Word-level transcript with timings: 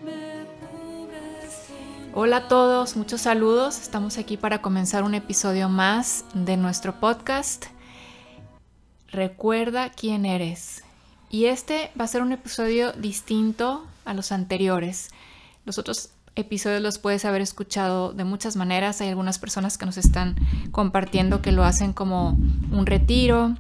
me 0.06 0.46
cubres 0.70 1.70
Hola 2.14 2.38
a 2.38 2.48
todos, 2.48 2.96
muchos 2.96 3.22
saludos. 3.22 3.82
Estamos 3.82 4.20
aquí 4.20 4.38
para 4.38 4.62
comenzar 4.62 5.04
un 5.04 5.16
episodio 5.16 5.70
más 5.70 6.24
de 6.36 6.56
nuestro 6.58 7.00
podcast. 7.00 7.66
Recuerda 9.08 9.90
quién 9.90 10.24
eres. 10.28 10.84
Y 11.32 11.46
este 11.46 11.90
va 12.00 12.06
a 12.06 12.08
ser 12.08 12.22
un 12.22 12.32
episodio 12.32 12.92
distinto 12.92 13.88
a 14.06 14.14
los 14.14 14.32
anteriores. 14.32 15.10
Los 15.66 15.78
otros 15.78 16.12
episodios 16.36 16.82
los 16.82 16.98
puedes 16.98 17.26
haber 17.26 17.42
escuchado 17.42 18.14
de 18.14 18.24
muchas 18.24 18.56
maneras. 18.56 19.02
Hay 19.02 19.10
algunas 19.10 19.40
personas 19.40 19.78
que 19.78 19.86
nos 19.86 19.98
están 19.98 20.36
compartiendo 20.72 21.42
que 21.42 21.52
lo 21.52 21.64
hacen 21.64 21.94
como 21.94 22.38
un 22.72 22.86
retiro. 22.86 23.56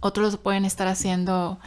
Otros 0.00 0.32
lo 0.32 0.40
pueden 0.40 0.64
estar 0.64 0.88
haciendo 0.88 1.58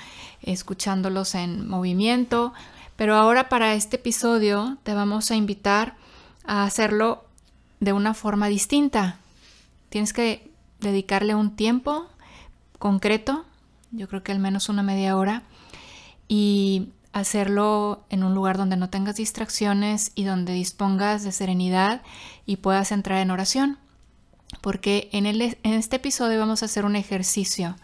escuchándolos 0.41 1.35
en 1.35 1.67
movimiento. 1.67 2.53
Pero 2.95 3.15
ahora 3.15 3.49
para 3.49 3.73
este 3.73 3.95
episodio 3.97 4.77
te 4.83 4.93
vamos 4.93 5.31
a 5.31 5.35
invitar 5.35 5.95
a 6.45 6.63
hacerlo 6.63 7.25
de 7.79 7.93
una 7.93 8.13
forma 8.13 8.47
distinta. 8.47 9.17
Tienes 9.89 10.13
que 10.13 10.49
dedicarle 10.79 11.35
un 11.35 11.55
tiempo 11.55 12.07
concreto, 12.79 13.45
yo 13.91 14.07
creo 14.07 14.23
que 14.23 14.31
al 14.31 14.39
menos 14.39 14.69
una 14.69 14.83
media 14.83 15.15
hora, 15.15 15.43
y 16.27 16.89
hacerlo 17.13 18.05
en 18.09 18.23
un 18.23 18.33
lugar 18.33 18.57
donde 18.57 18.75
no 18.75 18.89
tengas 18.89 19.15
distracciones 19.15 20.11
y 20.15 20.23
donde 20.25 20.53
dispongas 20.53 21.23
de 21.23 21.31
serenidad 21.31 22.01
y 22.45 22.57
puedas 22.57 22.91
entrar 22.91 23.19
en 23.19 23.31
oración. 23.31 23.77
Porque 24.61 25.09
en, 25.11 25.25
el- 25.25 25.41
en 25.41 25.73
este 25.73 25.95
episodio 25.97 26.39
vamos 26.39 26.61
a 26.61 26.65
hacer 26.65 26.85
un 26.85 26.95
ejercicio 26.95 27.75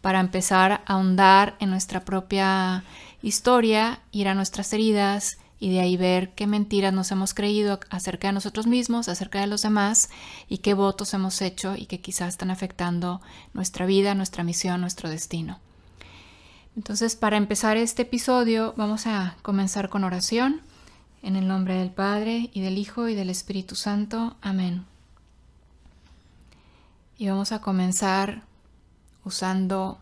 para 0.00 0.20
empezar 0.20 0.72
a 0.72 0.82
ahondar 0.86 1.56
en 1.60 1.70
nuestra 1.70 2.04
propia 2.04 2.84
historia, 3.22 4.00
ir 4.12 4.28
a 4.28 4.34
nuestras 4.34 4.72
heridas 4.72 5.38
y 5.58 5.70
de 5.72 5.80
ahí 5.80 5.96
ver 5.96 6.34
qué 6.34 6.46
mentiras 6.46 6.92
nos 6.92 7.10
hemos 7.10 7.32
creído 7.32 7.80
acerca 7.88 8.28
de 8.28 8.34
nosotros 8.34 8.66
mismos, 8.66 9.08
acerca 9.08 9.40
de 9.40 9.46
los 9.46 9.62
demás 9.62 10.10
y 10.48 10.58
qué 10.58 10.74
votos 10.74 11.14
hemos 11.14 11.40
hecho 11.40 11.74
y 11.76 11.86
que 11.86 12.00
quizás 12.00 12.28
están 12.28 12.50
afectando 12.50 13.22
nuestra 13.54 13.86
vida, 13.86 14.14
nuestra 14.14 14.44
misión, 14.44 14.80
nuestro 14.82 15.08
destino. 15.08 15.58
Entonces, 16.76 17.14
para 17.14 17.36
empezar 17.36 17.76
este 17.76 18.02
episodio, 18.02 18.74
vamos 18.76 19.06
a 19.06 19.36
comenzar 19.42 19.88
con 19.88 20.02
oración. 20.02 20.60
En 21.22 21.36
el 21.36 21.46
nombre 21.46 21.76
del 21.76 21.90
Padre, 21.90 22.50
y 22.52 22.60
del 22.60 22.78
Hijo, 22.78 23.08
y 23.08 23.14
del 23.14 23.30
Espíritu 23.30 23.76
Santo. 23.76 24.36
Amén. 24.42 24.84
Y 27.16 27.28
vamos 27.28 27.52
a 27.52 27.60
comenzar 27.60 28.42
usando 29.24 29.98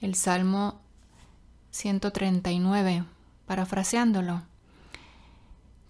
el 0.00 0.14
Salmo 0.14 0.80
139, 1.72 3.04
parafraseándolo, 3.46 4.42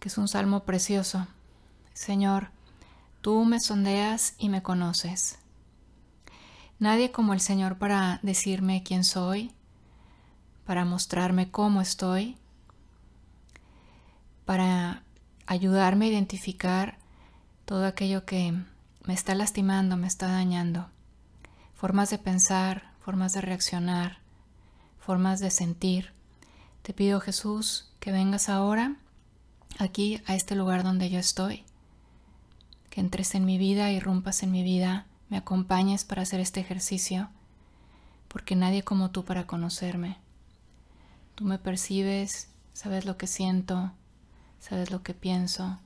que 0.00 0.08
es 0.08 0.16
un 0.16 0.26
salmo 0.26 0.64
precioso. 0.64 1.26
Señor, 1.92 2.48
tú 3.20 3.44
me 3.44 3.60
sondeas 3.60 4.34
y 4.38 4.48
me 4.48 4.62
conoces. 4.62 5.38
Nadie 6.78 7.12
como 7.12 7.34
el 7.34 7.40
Señor 7.40 7.76
para 7.78 8.18
decirme 8.22 8.82
quién 8.82 9.04
soy, 9.04 9.52
para 10.66 10.84
mostrarme 10.84 11.50
cómo 11.50 11.80
estoy, 11.80 12.36
para 14.44 15.02
ayudarme 15.46 16.06
a 16.06 16.08
identificar 16.08 16.98
todo 17.64 17.86
aquello 17.86 18.24
que 18.24 18.54
me 19.04 19.14
está 19.14 19.34
lastimando, 19.34 19.96
me 19.96 20.06
está 20.06 20.28
dañando. 20.28 20.88
Formas 21.74 22.10
de 22.10 22.18
pensar, 22.18 22.92
formas 23.04 23.32
de 23.32 23.40
reaccionar, 23.40 24.18
formas 25.00 25.40
de 25.40 25.50
sentir. 25.50 26.12
Te 26.82 26.92
pido 26.92 27.20
Jesús 27.20 27.90
que 27.98 28.12
vengas 28.12 28.48
ahora 28.48 28.96
aquí 29.78 30.20
a 30.26 30.34
este 30.34 30.54
lugar 30.54 30.82
donde 30.82 31.10
yo 31.10 31.18
estoy, 31.18 31.64
que 32.90 33.00
entres 33.00 33.34
en 33.34 33.44
mi 33.44 33.58
vida, 33.58 33.90
irrumpas 33.90 34.42
en 34.42 34.52
mi 34.52 34.62
vida, 34.62 35.06
me 35.28 35.38
acompañes 35.38 36.04
para 36.04 36.22
hacer 36.22 36.40
este 36.40 36.60
ejercicio, 36.60 37.30
porque 38.28 38.54
nadie 38.54 38.82
como 38.82 39.10
tú 39.10 39.24
para 39.24 39.46
conocerme. 39.46 40.18
Tú 41.34 41.44
me 41.44 41.58
percibes, 41.58 42.48
sabes 42.72 43.04
lo 43.04 43.16
que 43.16 43.26
siento, 43.26 43.92
sabes 44.60 44.90
lo 44.90 45.02
que 45.02 45.14
pienso. 45.14 45.78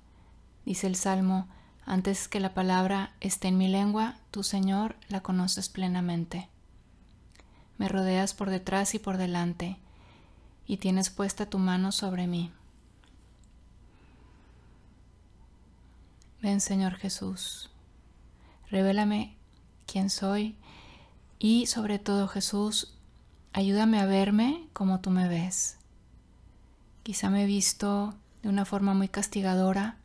Dice 0.64 0.86
el 0.86 0.96
Salmo, 0.96 1.48
antes 1.84 2.26
que 2.26 2.40
la 2.40 2.52
palabra 2.52 3.14
esté 3.20 3.48
en 3.48 3.58
mi 3.58 3.68
lengua, 3.68 4.16
tú, 4.30 4.42
Señor, 4.42 4.96
la 5.08 5.22
conoces 5.22 5.68
plenamente. 5.68 6.48
Me 7.78 7.88
rodeas 7.88 8.34
por 8.34 8.50
detrás 8.50 8.94
y 8.94 8.98
por 8.98 9.18
delante, 9.18 9.76
y 10.66 10.78
tienes 10.78 11.10
puesta 11.10 11.46
tu 11.46 11.58
mano 11.58 11.92
sobre 11.92 12.26
mí. 12.26 12.50
Ven, 16.42 16.60
Señor 16.60 16.94
Jesús, 16.94 17.70
revélame 18.68 19.36
quién 19.86 20.10
soy 20.10 20.56
y 21.38 21.66
sobre 21.66 21.98
todo, 21.98 22.28
Jesús, 22.28 22.95
ayúdame 23.56 23.98
a 24.00 24.04
verme 24.04 24.68
como 24.74 25.00
tú 25.00 25.08
me 25.08 25.28
ves. 25.28 25.78
Quizá 27.02 27.30
me 27.30 27.44
he 27.44 27.46
visto 27.46 28.12
de 28.42 28.50
una 28.50 28.66
forma 28.66 28.92
muy 28.92 29.08
castigadora, 29.08 29.96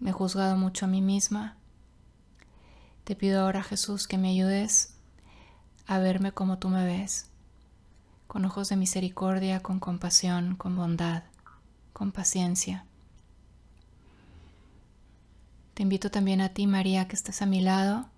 me 0.00 0.10
he 0.10 0.12
juzgado 0.12 0.56
mucho 0.56 0.86
a 0.86 0.88
mí 0.88 1.00
misma. 1.00 1.56
Te 3.04 3.14
pido 3.14 3.42
ahora, 3.42 3.62
Jesús, 3.62 4.08
que 4.08 4.18
me 4.18 4.30
ayudes 4.30 4.94
a 5.86 6.00
verme 6.00 6.32
como 6.32 6.58
tú 6.58 6.68
me 6.68 6.84
ves, 6.84 7.26
con 8.26 8.44
ojos 8.44 8.70
de 8.70 8.76
misericordia, 8.76 9.60
con 9.60 9.78
compasión, 9.78 10.56
con 10.56 10.74
bondad, 10.74 11.22
con 11.92 12.10
paciencia. 12.10 12.86
Te 15.74 15.84
invito 15.84 16.10
también 16.10 16.40
a 16.40 16.48
ti, 16.48 16.66
María, 16.66 17.06
que 17.06 17.14
estás 17.14 17.40
a 17.40 17.46
mi 17.46 17.60
lado, 17.60 18.08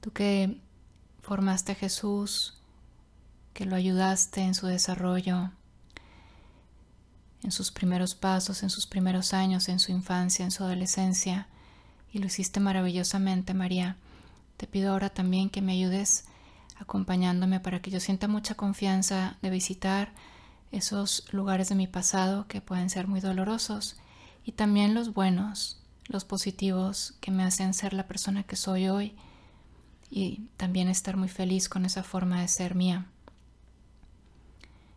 tú 0.00 0.10
que 0.10 0.60
formaste 1.28 1.72
a 1.72 1.74
Jesús, 1.74 2.54
que 3.52 3.66
lo 3.66 3.76
ayudaste 3.76 4.40
en 4.40 4.54
su 4.54 4.66
desarrollo, 4.66 5.50
en 7.42 7.52
sus 7.52 7.70
primeros 7.70 8.14
pasos, 8.14 8.62
en 8.62 8.70
sus 8.70 8.86
primeros 8.86 9.34
años, 9.34 9.68
en 9.68 9.78
su 9.78 9.92
infancia, 9.92 10.46
en 10.46 10.50
su 10.50 10.64
adolescencia, 10.64 11.46
y 12.10 12.20
lo 12.20 12.26
hiciste 12.28 12.60
maravillosamente, 12.60 13.52
María. 13.52 13.98
Te 14.56 14.66
pido 14.66 14.92
ahora 14.92 15.10
también 15.10 15.50
que 15.50 15.60
me 15.60 15.72
ayudes 15.72 16.24
acompañándome 16.78 17.60
para 17.60 17.82
que 17.82 17.90
yo 17.90 18.00
sienta 18.00 18.26
mucha 18.26 18.54
confianza 18.54 19.36
de 19.42 19.50
visitar 19.50 20.14
esos 20.72 21.30
lugares 21.30 21.68
de 21.68 21.74
mi 21.74 21.86
pasado 21.86 22.46
que 22.48 22.62
pueden 22.62 22.88
ser 22.88 23.06
muy 23.06 23.20
dolorosos 23.20 23.96
y 24.46 24.52
también 24.52 24.94
los 24.94 25.12
buenos, 25.12 25.78
los 26.06 26.24
positivos 26.24 27.16
que 27.20 27.32
me 27.32 27.44
hacen 27.44 27.74
ser 27.74 27.92
la 27.92 28.06
persona 28.06 28.44
que 28.44 28.56
soy 28.56 28.88
hoy 28.88 29.14
y 30.10 30.48
también 30.56 30.88
estar 30.88 31.16
muy 31.16 31.28
feliz 31.28 31.68
con 31.68 31.84
esa 31.84 32.02
forma 32.02 32.40
de 32.40 32.48
ser 32.48 32.74
mía. 32.74 33.06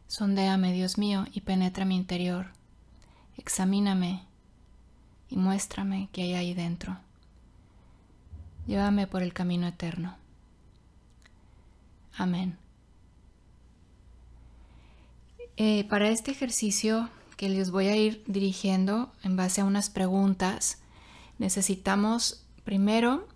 Sondéame, 0.08 0.74
Dios 0.74 0.98
mío, 0.98 1.26
y 1.34 1.42
penetra 1.42 1.86
mi 1.86 1.96
interior. 1.96 2.48
Examíname 3.38 4.24
y 5.30 5.38
muéstrame 5.38 6.10
qué 6.12 6.24
hay 6.24 6.34
ahí 6.34 6.54
dentro. 6.54 6.98
Llévame 8.68 9.08
por 9.08 9.24
el 9.24 9.34
camino 9.34 9.68
eterno. 9.68 10.16
Amén. 12.18 12.58
Eh, 15.58 15.86
para 15.86 16.10
este 16.10 16.32
ejercicio 16.32 17.10
que 17.38 17.50
les 17.50 17.72
voy 17.72 17.88
a 17.88 17.96
ir 17.96 18.24
dirigiendo 18.28 19.12
en 19.24 19.36
base 19.36 19.62
a 19.62 19.66
unas 19.66 19.90
preguntas, 19.90 20.80
necesitamos 21.40 22.46
primero 22.64 23.28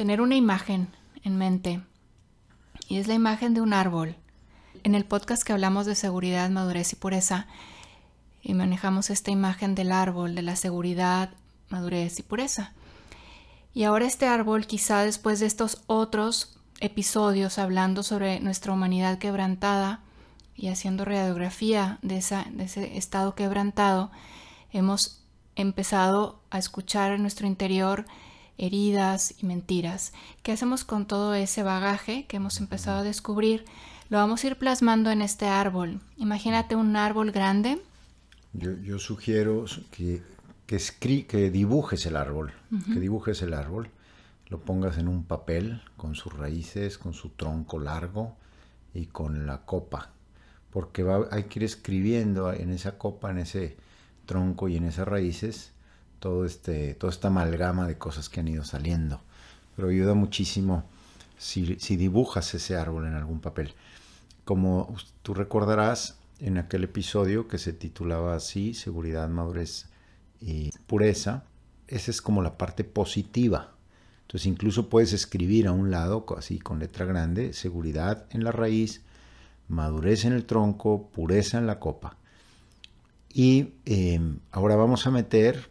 tener 0.00 0.22
una 0.22 0.34
imagen 0.34 0.88
en 1.24 1.36
mente 1.36 1.82
y 2.88 2.96
es 2.96 3.06
la 3.06 3.12
imagen 3.12 3.52
de 3.52 3.60
un 3.60 3.74
árbol. 3.74 4.16
En 4.82 4.94
el 4.94 5.04
podcast 5.04 5.42
que 5.42 5.52
hablamos 5.52 5.84
de 5.84 5.94
seguridad, 5.94 6.48
madurez 6.48 6.94
y 6.94 6.96
pureza, 6.96 7.46
y 8.40 8.54
manejamos 8.54 9.10
esta 9.10 9.30
imagen 9.30 9.74
del 9.74 9.92
árbol, 9.92 10.34
de 10.34 10.40
la 10.40 10.56
seguridad 10.56 11.34
madurez 11.68 12.18
y 12.18 12.22
pureza. 12.22 12.72
Y 13.74 13.82
ahora 13.82 14.06
este 14.06 14.26
árbol, 14.26 14.66
quizá 14.66 15.04
después 15.04 15.38
de 15.38 15.44
estos 15.44 15.82
otros 15.86 16.56
episodios 16.80 17.58
hablando 17.58 18.02
sobre 18.02 18.40
nuestra 18.40 18.72
humanidad 18.72 19.18
quebrantada 19.18 20.00
y 20.56 20.68
haciendo 20.68 21.04
radiografía 21.04 21.98
de, 22.00 22.24
de 22.52 22.64
ese 22.64 22.96
estado 22.96 23.34
quebrantado, 23.34 24.10
hemos 24.72 25.20
empezado 25.56 26.40
a 26.48 26.56
escuchar 26.56 27.12
en 27.12 27.20
nuestro 27.20 27.46
interior 27.46 28.06
heridas 28.60 29.34
y 29.42 29.46
mentiras. 29.46 30.12
¿Qué 30.42 30.52
hacemos 30.52 30.84
con 30.84 31.06
todo 31.06 31.34
ese 31.34 31.62
bagaje 31.62 32.26
que 32.26 32.36
hemos 32.36 32.60
empezado 32.60 32.98
a 32.98 33.02
descubrir? 33.02 33.64
Lo 34.10 34.18
vamos 34.18 34.44
a 34.44 34.48
ir 34.48 34.56
plasmando 34.56 35.10
en 35.10 35.22
este 35.22 35.46
árbol. 35.46 36.00
Imagínate 36.16 36.76
un 36.76 36.94
árbol 36.94 37.32
grande. 37.32 37.80
Yo, 38.52 38.98
sugiero 38.98 39.64
que, 39.90 40.22
que, 40.66 41.26
que 41.26 41.50
dibujes 41.50 42.04
el 42.06 42.16
árbol, 42.16 42.52
que 42.92 43.00
dibujes 43.00 43.40
el 43.42 43.54
árbol, 43.54 43.90
lo 44.48 44.60
pongas 44.60 44.98
en 44.98 45.08
un 45.08 45.24
papel 45.24 45.80
con 45.96 46.14
sus 46.16 46.32
raíces, 46.32 46.98
con 46.98 47.14
su 47.14 47.30
tronco 47.30 47.78
largo 47.78 48.36
y 48.92 49.06
con 49.06 49.46
la 49.46 49.64
copa, 49.64 50.10
porque 50.70 51.04
va, 51.04 51.28
hay 51.30 51.44
que 51.44 51.60
ir 51.60 51.64
escribiendo 51.64 52.52
en 52.52 52.70
esa 52.70 52.98
copa, 52.98 53.30
en 53.30 53.38
ese 53.38 53.76
tronco 54.26 54.68
y 54.68 54.76
en 54.76 54.84
esas 54.84 55.06
raíces 55.06 55.72
todo 56.20 56.44
este, 56.44 56.94
toda 56.94 57.12
esta 57.12 57.28
amalgama 57.28 57.88
de 57.88 57.98
cosas 57.98 58.28
que 58.28 58.40
han 58.40 58.48
ido 58.48 58.64
saliendo. 58.64 59.20
Pero 59.74 59.88
ayuda 59.88 60.14
muchísimo 60.14 60.84
si, 61.40 61.96
dibujas 61.96 62.54
ese 62.54 62.76
árbol 62.76 63.06
en 63.06 63.14
algún 63.14 63.40
papel. 63.40 63.74
Como 64.44 64.94
tú 65.22 65.34
recordarás 65.34 66.18
en 66.38 66.58
aquel 66.58 66.84
episodio 66.84 67.48
que 67.48 67.58
se 67.58 67.72
titulaba 67.72 68.36
así, 68.36 68.74
Seguridad, 68.74 69.28
Madurez 69.28 69.86
y 70.40 70.70
Pureza, 70.86 71.44
esa 71.88 72.10
es 72.10 72.20
como 72.20 72.42
la 72.42 72.58
parte 72.58 72.84
positiva. 72.84 73.72
Entonces 74.22 74.46
incluso 74.46 74.88
puedes 74.88 75.12
escribir 75.12 75.66
a 75.66 75.72
un 75.72 75.90
lado, 75.90 76.24
así 76.36 76.58
con 76.58 76.78
letra 76.78 77.06
grande, 77.06 77.52
seguridad 77.52 78.26
en 78.30 78.44
la 78.44 78.52
raíz, 78.52 79.02
madurez 79.68 80.24
en 80.24 80.34
el 80.34 80.44
tronco, 80.44 81.08
pureza 81.08 81.58
en 81.58 81.66
la 81.66 81.80
copa. 81.80 82.16
Y 83.32 83.74
em, 83.86 84.40
ahora 84.50 84.76
vamos 84.76 85.06
a 85.06 85.10
meter 85.10 85.69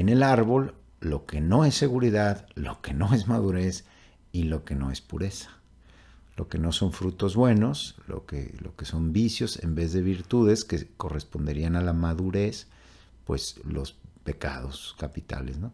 en 0.00 0.10
el 0.10 0.22
árbol 0.22 0.74
lo 1.00 1.24
que 1.24 1.40
no 1.40 1.64
es 1.64 1.74
seguridad, 1.74 2.46
lo 2.54 2.82
que 2.82 2.92
no 2.92 3.14
es 3.14 3.28
madurez 3.28 3.84
y 4.30 4.44
lo 4.44 4.64
que 4.64 4.74
no 4.74 4.90
es 4.90 5.00
pureza. 5.00 5.50
Lo 6.36 6.48
que 6.48 6.58
no 6.58 6.70
son 6.70 6.92
frutos 6.92 7.34
buenos, 7.34 7.96
lo 8.06 8.26
que, 8.26 8.54
lo 8.60 8.76
que 8.76 8.84
son 8.84 9.14
vicios 9.14 9.58
en 9.62 9.74
vez 9.74 9.94
de 9.94 10.02
virtudes 10.02 10.64
que 10.64 10.86
corresponderían 10.98 11.76
a 11.76 11.80
la 11.80 11.94
madurez, 11.94 12.66
pues 13.24 13.58
los 13.64 13.96
pecados 14.22 14.94
capitales, 14.98 15.56
¿no? 15.56 15.72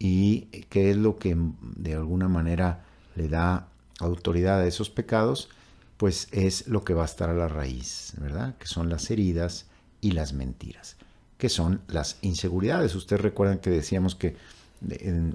Y 0.00 0.46
qué 0.68 0.90
es 0.90 0.96
lo 0.96 1.16
que 1.16 1.36
de 1.76 1.94
alguna 1.94 2.26
manera 2.26 2.84
le 3.14 3.28
da 3.28 3.68
autoridad 4.00 4.60
a 4.62 4.66
esos 4.66 4.90
pecados, 4.90 5.48
pues 5.96 6.26
es 6.32 6.66
lo 6.66 6.82
que 6.82 6.94
va 6.94 7.02
a 7.02 7.06
estar 7.06 7.30
a 7.30 7.34
la 7.34 7.46
raíz, 7.46 8.14
¿verdad? 8.18 8.56
Que 8.58 8.66
son 8.66 8.88
las 8.88 9.08
heridas 9.12 9.66
y 10.00 10.10
las 10.10 10.32
mentiras 10.32 10.96
que 11.44 11.50
son 11.50 11.82
las 11.88 12.16
inseguridades. 12.22 12.94
Ustedes 12.94 13.20
recuerdan 13.20 13.58
que 13.58 13.68
decíamos 13.68 14.14
que 14.14 14.34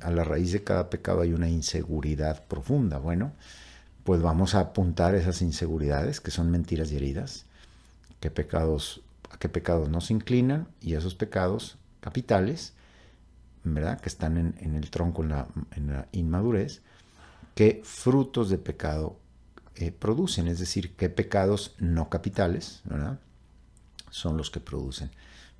a 0.01 0.09
la 0.09 0.23
raíz 0.23 0.51
de 0.51 0.63
cada 0.63 0.89
pecado 0.89 1.21
hay 1.21 1.33
una 1.33 1.47
inseguridad 1.47 2.47
profunda. 2.47 2.97
Bueno, 2.97 3.31
pues 4.03 4.19
vamos 4.19 4.56
a 4.56 4.61
apuntar 4.61 5.13
esas 5.13 5.44
inseguridades, 5.44 6.19
que 6.19 6.31
son 6.31 6.50
mentiras 6.50 6.91
y 6.91 6.95
heridas, 6.95 7.45
qué 8.21 8.31
pecados, 8.31 9.03
a 9.29 9.38
qué 9.38 9.50
pecados 9.50 9.88
nos 9.89 10.09
inclinan 10.09 10.67
y 10.81 10.95
esos 10.95 11.13
pecados 11.13 11.77
capitales, 12.00 12.73
¿verdad? 13.63 14.01
Que 14.01 14.09
están 14.09 14.35
en, 14.35 14.75
el 14.75 14.89
tronco, 14.89 15.21
en 15.21 15.29
la, 15.29 16.07
inmadurez, 16.11 16.81
qué 17.53 17.81
frutos 17.83 18.50
de 18.50 18.57
pecado 18.57 19.19
eh, 19.75 19.91
producen, 19.91 20.47
es 20.47 20.57
decir, 20.57 20.95
qué 20.95 21.07
pecados 21.07 21.75
no 21.77 22.09
capitales, 22.09 22.81
¿verdad? 22.85 23.19
Son 24.09 24.38
los 24.38 24.50
que 24.50 24.59
producen 24.59 25.11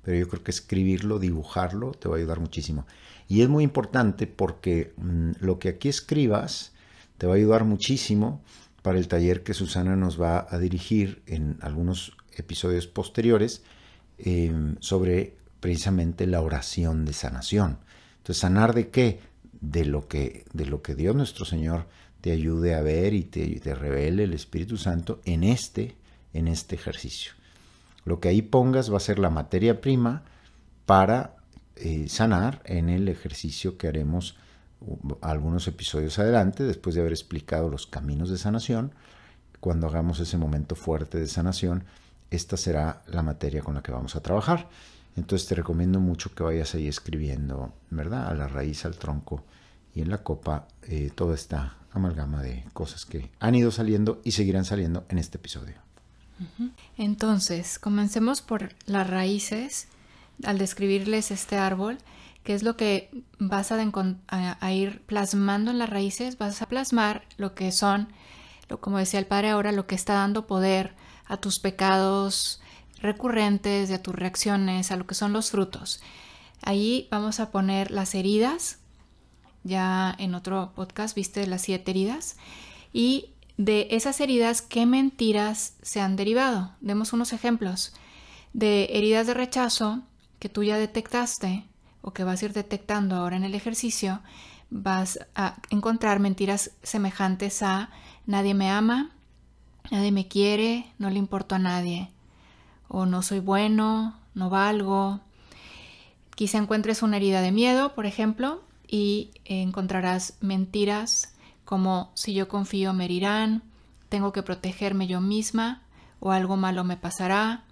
pero 0.02 0.16
yo 0.16 0.28
creo 0.28 0.42
que 0.42 0.50
escribirlo, 0.50 1.18
dibujarlo, 1.18 1.92
te 1.92 2.08
va 2.08 2.16
a 2.16 2.18
ayudar 2.18 2.40
muchísimo. 2.40 2.86
Y 3.28 3.42
es 3.42 3.48
muy 3.48 3.64
importante 3.64 4.26
porque 4.26 4.92
mm, 4.96 5.32
lo 5.40 5.58
que 5.58 5.68
aquí 5.68 5.88
escribas 5.88 6.72
te 7.18 7.26
va 7.26 7.34
a 7.34 7.36
ayudar 7.36 7.64
muchísimo 7.64 8.42
para 8.82 8.98
el 8.98 9.08
taller 9.08 9.42
que 9.42 9.54
Susana 9.54 9.94
nos 9.96 10.20
va 10.20 10.46
a 10.50 10.58
dirigir 10.58 11.22
en 11.26 11.58
algunos 11.60 12.16
episodios 12.36 12.86
posteriores 12.86 13.62
em, 14.18 14.76
sobre 14.80 15.36
precisamente 15.60 16.26
la 16.26 16.40
oración 16.40 17.04
de 17.04 17.12
sanación. 17.12 17.78
Entonces, 18.18 18.40
¿sanar 18.40 18.74
de 18.74 18.88
qué? 18.88 19.20
De 19.60 19.84
lo 19.84 20.08
que, 20.08 20.44
de 20.54 20.66
lo 20.66 20.82
que 20.82 20.94
Dios 20.94 21.14
nuestro 21.14 21.44
Señor 21.44 21.86
te 22.22 22.32
ayude 22.32 22.74
a 22.74 22.80
ver 22.80 23.12
y 23.12 23.24
te, 23.24 23.60
te 23.60 23.74
revele 23.74 24.24
el 24.24 24.32
Espíritu 24.32 24.76
Santo 24.76 25.20
en 25.24 25.44
este, 25.44 25.96
en 26.32 26.48
este 26.48 26.74
ejercicio. 26.74 27.32
Lo 28.04 28.20
que 28.20 28.28
ahí 28.28 28.42
pongas 28.42 28.92
va 28.92 28.96
a 28.96 29.00
ser 29.00 29.18
la 29.18 29.30
materia 29.30 29.80
prima 29.80 30.22
para 30.86 31.36
eh, 31.76 32.08
sanar 32.08 32.62
en 32.64 32.88
el 32.88 33.08
ejercicio 33.08 33.78
que 33.78 33.88
haremos 33.88 34.36
algunos 35.20 35.68
episodios 35.68 36.18
adelante, 36.18 36.64
después 36.64 36.94
de 36.94 37.02
haber 37.02 37.12
explicado 37.12 37.68
los 37.68 37.86
caminos 37.86 38.30
de 38.30 38.38
sanación. 38.38 38.94
Cuando 39.60 39.86
hagamos 39.86 40.20
ese 40.20 40.38
momento 40.38 40.74
fuerte 40.74 41.18
de 41.18 41.26
sanación, 41.26 41.84
esta 42.30 42.56
será 42.56 43.02
la 43.06 43.22
materia 43.22 43.62
con 43.62 43.74
la 43.74 43.82
que 43.82 43.92
vamos 43.92 44.16
a 44.16 44.20
trabajar. 44.20 44.68
Entonces 45.16 45.48
te 45.48 45.54
recomiendo 45.54 46.00
mucho 46.00 46.34
que 46.34 46.42
vayas 46.42 46.74
ahí 46.74 46.88
escribiendo, 46.88 47.74
¿verdad? 47.90 48.28
A 48.28 48.34
la 48.34 48.48
raíz, 48.48 48.84
al 48.84 48.96
tronco 48.96 49.44
y 49.94 50.02
en 50.02 50.10
la 50.10 50.18
copa 50.18 50.68
eh, 50.82 51.10
toda 51.14 51.34
esta 51.34 51.76
amalgama 51.92 52.42
de 52.42 52.64
cosas 52.72 53.04
que 53.04 53.30
han 53.40 53.54
ido 53.54 53.70
saliendo 53.70 54.20
y 54.24 54.32
seguirán 54.32 54.64
saliendo 54.64 55.04
en 55.08 55.18
este 55.18 55.38
episodio. 55.38 55.89
Entonces, 56.96 57.78
comencemos 57.78 58.40
por 58.40 58.74
las 58.86 59.08
raíces 59.08 59.88
al 60.44 60.58
describirles 60.58 61.30
este 61.30 61.56
árbol, 61.56 61.98
que 62.44 62.54
es 62.54 62.62
lo 62.62 62.76
que 62.76 63.10
vas 63.38 63.72
a, 63.72 64.72
ir 64.72 65.02
plasmando 65.02 65.70
en 65.70 65.78
las 65.78 65.90
raíces, 65.90 66.38
vas 66.38 66.62
a 66.62 66.66
plasmar 66.66 67.24
lo 67.36 67.54
que 67.54 67.72
son, 67.72 68.08
lo, 68.68 68.80
como 68.80 68.98
decía 68.98 69.20
el 69.20 69.26
padre 69.26 69.50
ahora, 69.50 69.72
lo 69.72 69.86
que 69.86 69.94
está 69.94 70.14
dando 70.14 70.46
poder 70.46 70.94
a 71.26 71.36
tus 71.36 71.58
pecados 71.58 72.60
recurrentes, 73.00 73.90
a 73.90 74.02
tus 74.02 74.14
reacciones, 74.14 74.90
a 74.90 74.96
lo 74.96 75.06
que 75.06 75.14
son 75.14 75.32
los 75.32 75.50
frutos. 75.50 76.00
Ahí 76.62 77.08
vamos 77.10 77.40
a 77.40 77.50
poner 77.50 77.90
las 77.90 78.14
heridas, 78.14 78.78
ya 79.62 80.14
en 80.18 80.34
otro 80.34 80.72
podcast 80.74 81.14
viste 81.14 81.46
las 81.46 81.62
siete 81.62 81.90
heridas, 81.90 82.36
y 82.92 83.30
de 83.60 83.88
esas 83.90 84.22
heridas, 84.22 84.62
¿qué 84.62 84.86
mentiras 84.86 85.74
se 85.82 86.00
han 86.00 86.16
derivado? 86.16 86.72
Demos 86.80 87.12
unos 87.12 87.34
ejemplos. 87.34 87.92
De 88.54 88.84
heridas 88.92 89.26
de 89.26 89.34
rechazo 89.34 90.00
que 90.38 90.48
tú 90.48 90.62
ya 90.62 90.78
detectaste 90.78 91.64
o 92.00 92.14
que 92.14 92.24
vas 92.24 92.40
a 92.40 92.46
ir 92.46 92.54
detectando 92.54 93.16
ahora 93.16 93.36
en 93.36 93.44
el 93.44 93.54
ejercicio, 93.54 94.20
vas 94.70 95.18
a 95.34 95.56
encontrar 95.68 96.20
mentiras 96.20 96.70
semejantes 96.82 97.62
a 97.62 97.90
nadie 98.24 98.54
me 98.54 98.70
ama, 98.70 99.10
nadie 99.90 100.10
me 100.10 100.26
quiere, 100.26 100.90
no 100.96 101.10
le 101.10 101.18
importo 101.18 101.54
a 101.54 101.58
nadie, 101.58 102.08
o 102.88 103.04
no 103.04 103.20
soy 103.20 103.40
bueno, 103.40 104.16
no 104.34 104.48
valgo. 104.48 105.20
Quizá 106.34 106.56
encuentres 106.56 107.02
una 107.02 107.18
herida 107.18 107.42
de 107.42 107.52
miedo, 107.52 107.94
por 107.94 108.06
ejemplo, 108.06 108.62
y 108.88 109.32
encontrarás 109.44 110.38
mentiras 110.40 111.34
como 111.70 112.10
si 112.14 112.34
yo 112.34 112.48
confío 112.48 112.92
me 112.92 113.04
herirán, 113.04 113.62
tengo 114.08 114.32
que 114.32 114.42
protegerme 114.42 115.06
yo 115.06 115.20
misma 115.20 115.82
o 116.18 116.32
algo 116.32 116.56
malo 116.56 116.82
me 116.82 116.96
pasará. 116.96 117.62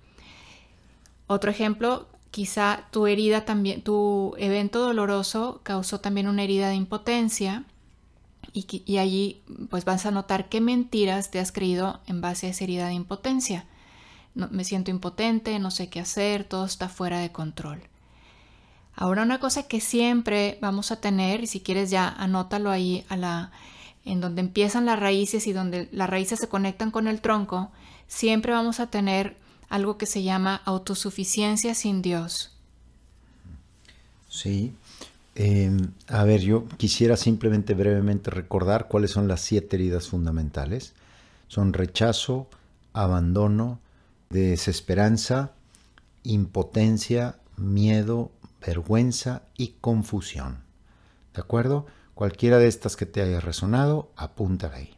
Otro 1.27 1.51
ejemplo, 1.51 2.07
quizá 2.31 2.85
tu 2.93 3.09
herida 3.09 3.45
también, 3.45 3.83
tu 3.83 4.37
evento 4.39 4.79
doloroso 4.79 5.63
causó 5.65 5.99
también 5.99 6.29
una 6.29 6.45
herida 6.45 6.69
de 6.69 6.77
impotencia 6.77 7.65
y, 8.53 8.99
allí 8.99 9.43
pues 9.69 9.85
vas 9.85 10.07
a 10.07 10.13
notar 10.13 10.49
qué 10.49 10.61
mentiras 10.61 11.33
te 11.33 11.41
has 11.41 11.51
creído 11.51 11.99
en 12.07 12.21
base 12.21 12.47
a 12.47 12.51
esa 12.51 12.63
herida 12.63 12.87
de 12.87 12.95
impotencia. 12.95 13.67
me 14.37 14.63
siento 14.63 14.93
impotente, 14.93 15.59
no 15.59 15.73
sé 15.73 15.89
qué 15.89 15.99
hacer, 15.99 16.45
todo 16.45 16.67
está 16.67 16.89
fuera 16.89 17.19
de 17.19 17.33
control. 17.33 17.81
Ahora 18.95 19.25
una 19.25 19.41
cosa 19.41 19.67
que 19.67 19.81
siempre 19.81 20.57
vamos 20.61 20.93
a 20.93 21.01
tener, 21.01 21.43
y 21.43 21.49
si 21.49 21.59
quieres 21.59 21.91
ya 21.91 22.09
anótalo 22.09 22.71
ahí 22.71 23.05
a 23.09 23.17
la, 23.17 23.51
en 24.09 24.21
donde 24.21 24.41
empiezan 24.41 24.87
las 24.87 24.99
raíces 24.99 25.47
y 25.47 25.53
donde 25.53 25.89
las 25.93 26.09
raíces 26.09 26.41
se 26.41 26.49
conectan 26.49 26.91
con 26.91 27.07
el 27.09 27.21
tronco, 27.21 27.71
siempre 28.07 28.53
vamos 28.53 28.81
a 28.81 28.89
tener 28.89 29.37
algo 29.69 29.99
que 29.99 30.07
se 30.07 30.23
llama 30.23 30.63
autosuficiencia 30.65 31.75
sin 31.75 32.03
Dios. 32.03 32.57
Sí. 34.29 34.73
Em, 35.35 35.93
a 36.09 36.25
ver, 36.25 36.41
yo 36.41 36.67
quisiera 36.79 37.17
simplemente 37.17 37.75
brevemente 37.75 38.31
recordar 38.31 38.89
cuáles 38.89 39.13
son 39.13 39.29
las 39.29 39.41
siete 39.41 39.77
heridas 39.77 40.09
fundamentales. 40.09 40.95
Son 41.47 41.73
rechazo, 41.73 42.49
abandono, 42.93 43.79
desesperanza, 44.31 45.53
impotencia, 46.25 47.37
miedo, 47.57 48.33
vergüenza 48.65 49.43
y 49.57 49.75
confusión. 49.81 50.59
¿De 51.35 51.41
acuerdo? 51.41 51.87
Cualquiera 52.19 52.59
de 52.59 52.67
estas 52.67 52.97
que 52.97 53.07
te 53.07 53.23
haya 53.23 53.39
resonado, 53.39 54.11
apúntala 54.17 54.75
ahí. 54.75 54.97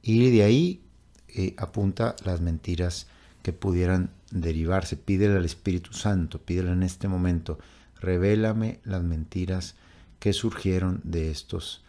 Y 0.00 0.30
de 0.30 0.44
ahí 0.44 0.80
eh, 1.26 1.56
apunta 1.58 2.14
las 2.24 2.40
mentiras 2.40 3.08
que 3.42 3.52
pudieran 3.52 4.12
derivarse. 4.30 4.96
Pídele 4.96 5.38
al 5.38 5.44
Espíritu 5.44 5.92
Santo, 5.92 6.40
pídele 6.40 6.70
en 6.70 6.84
este 6.84 7.08
momento, 7.08 7.58
revélame 7.98 8.78
las 8.84 9.02
mentiras 9.02 9.74
que 10.20 10.32
surgieron 10.32 11.00
de 11.02 11.32
estos 11.32 11.82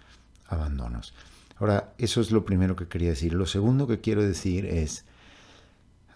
abandonos. 0.47 1.13
Ahora, 1.57 1.93
eso 1.99 2.19
es 2.19 2.31
lo 2.31 2.43
primero 2.43 2.75
que 2.75 2.87
quería 2.87 3.09
decir. 3.09 3.33
Lo 3.33 3.45
segundo 3.45 3.85
que 3.85 4.01
quiero 4.01 4.23
decir 4.23 4.65
es 4.65 5.05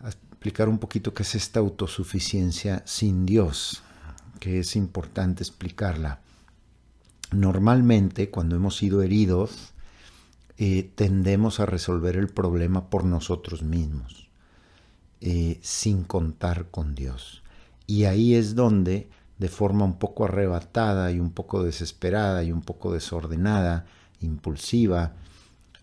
explicar 0.03 0.67
un 0.67 0.79
poquito 0.79 1.13
qué 1.13 1.21
es 1.21 1.35
esta 1.35 1.59
autosuficiencia 1.59 2.81
sin 2.87 3.27
Dios, 3.27 3.83
que 4.39 4.57
es 4.57 4.75
importante 4.75 5.43
explicarla. 5.43 6.21
Normalmente, 7.31 8.29
cuando 8.29 8.55
hemos 8.55 8.75
sido 8.75 9.01
heridos, 9.01 9.73
eh, 10.57 10.91
tendemos 10.95 11.59
a 11.59 11.65
resolver 11.65 12.17
el 12.17 12.27
problema 12.27 12.89
por 12.89 13.05
nosotros 13.05 13.63
mismos, 13.63 14.29
eh, 15.21 15.59
sin 15.61 16.03
contar 16.03 16.67
con 16.69 16.93
Dios. 16.93 17.41
Y 17.87 18.03
ahí 18.03 18.35
es 18.35 18.53
donde, 18.53 19.09
de 19.39 19.47
forma 19.49 19.85
un 19.85 19.97
poco 19.97 20.25
arrebatada 20.25 21.11
y 21.11 21.19
un 21.19 21.31
poco 21.31 21.63
desesperada 21.63 22.43
y 22.43 22.51
un 22.51 22.61
poco 22.61 22.93
desordenada, 22.93 23.85
impulsiva, 24.19 25.13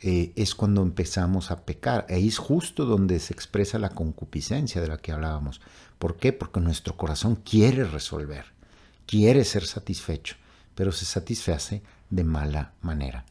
eh, 0.00 0.32
es 0.36 0.54
cuando 0.54 0.82
empezamos 0.82 1.50
a 1.50 1.64
pecar. 1.64 2.06
Ahí 2.08 2.28
es 2.28 2.38
justo 2.38 2.84
donde 2.84 3.18
se 3.18 3.32
expresa 3.34 3.78
la 3.78 3.90
concupiscencia 3.90 4.80
de 4.80 4.88
la 4.88 4.98
que 4.98 5.12
hablábamos. 5.12 5.60
¿Por 5.98 6.16
qué? 6.16 6.32
Porque 6.32 6.60
nuestro 6.60 6.96
corazón 6.96 7.36
quiere 7.36 7.84
resolver, 7.84 8.44
quiere 9.06 9.44
ser 9.44 9.66
satisfecho, 9.66 10.36
pero 10.78 10.92
se 10.92 11.06
satisface 11.06 11.82
de 12.08 12.22
mala 12.22 12.70
manera. 12.82 13.24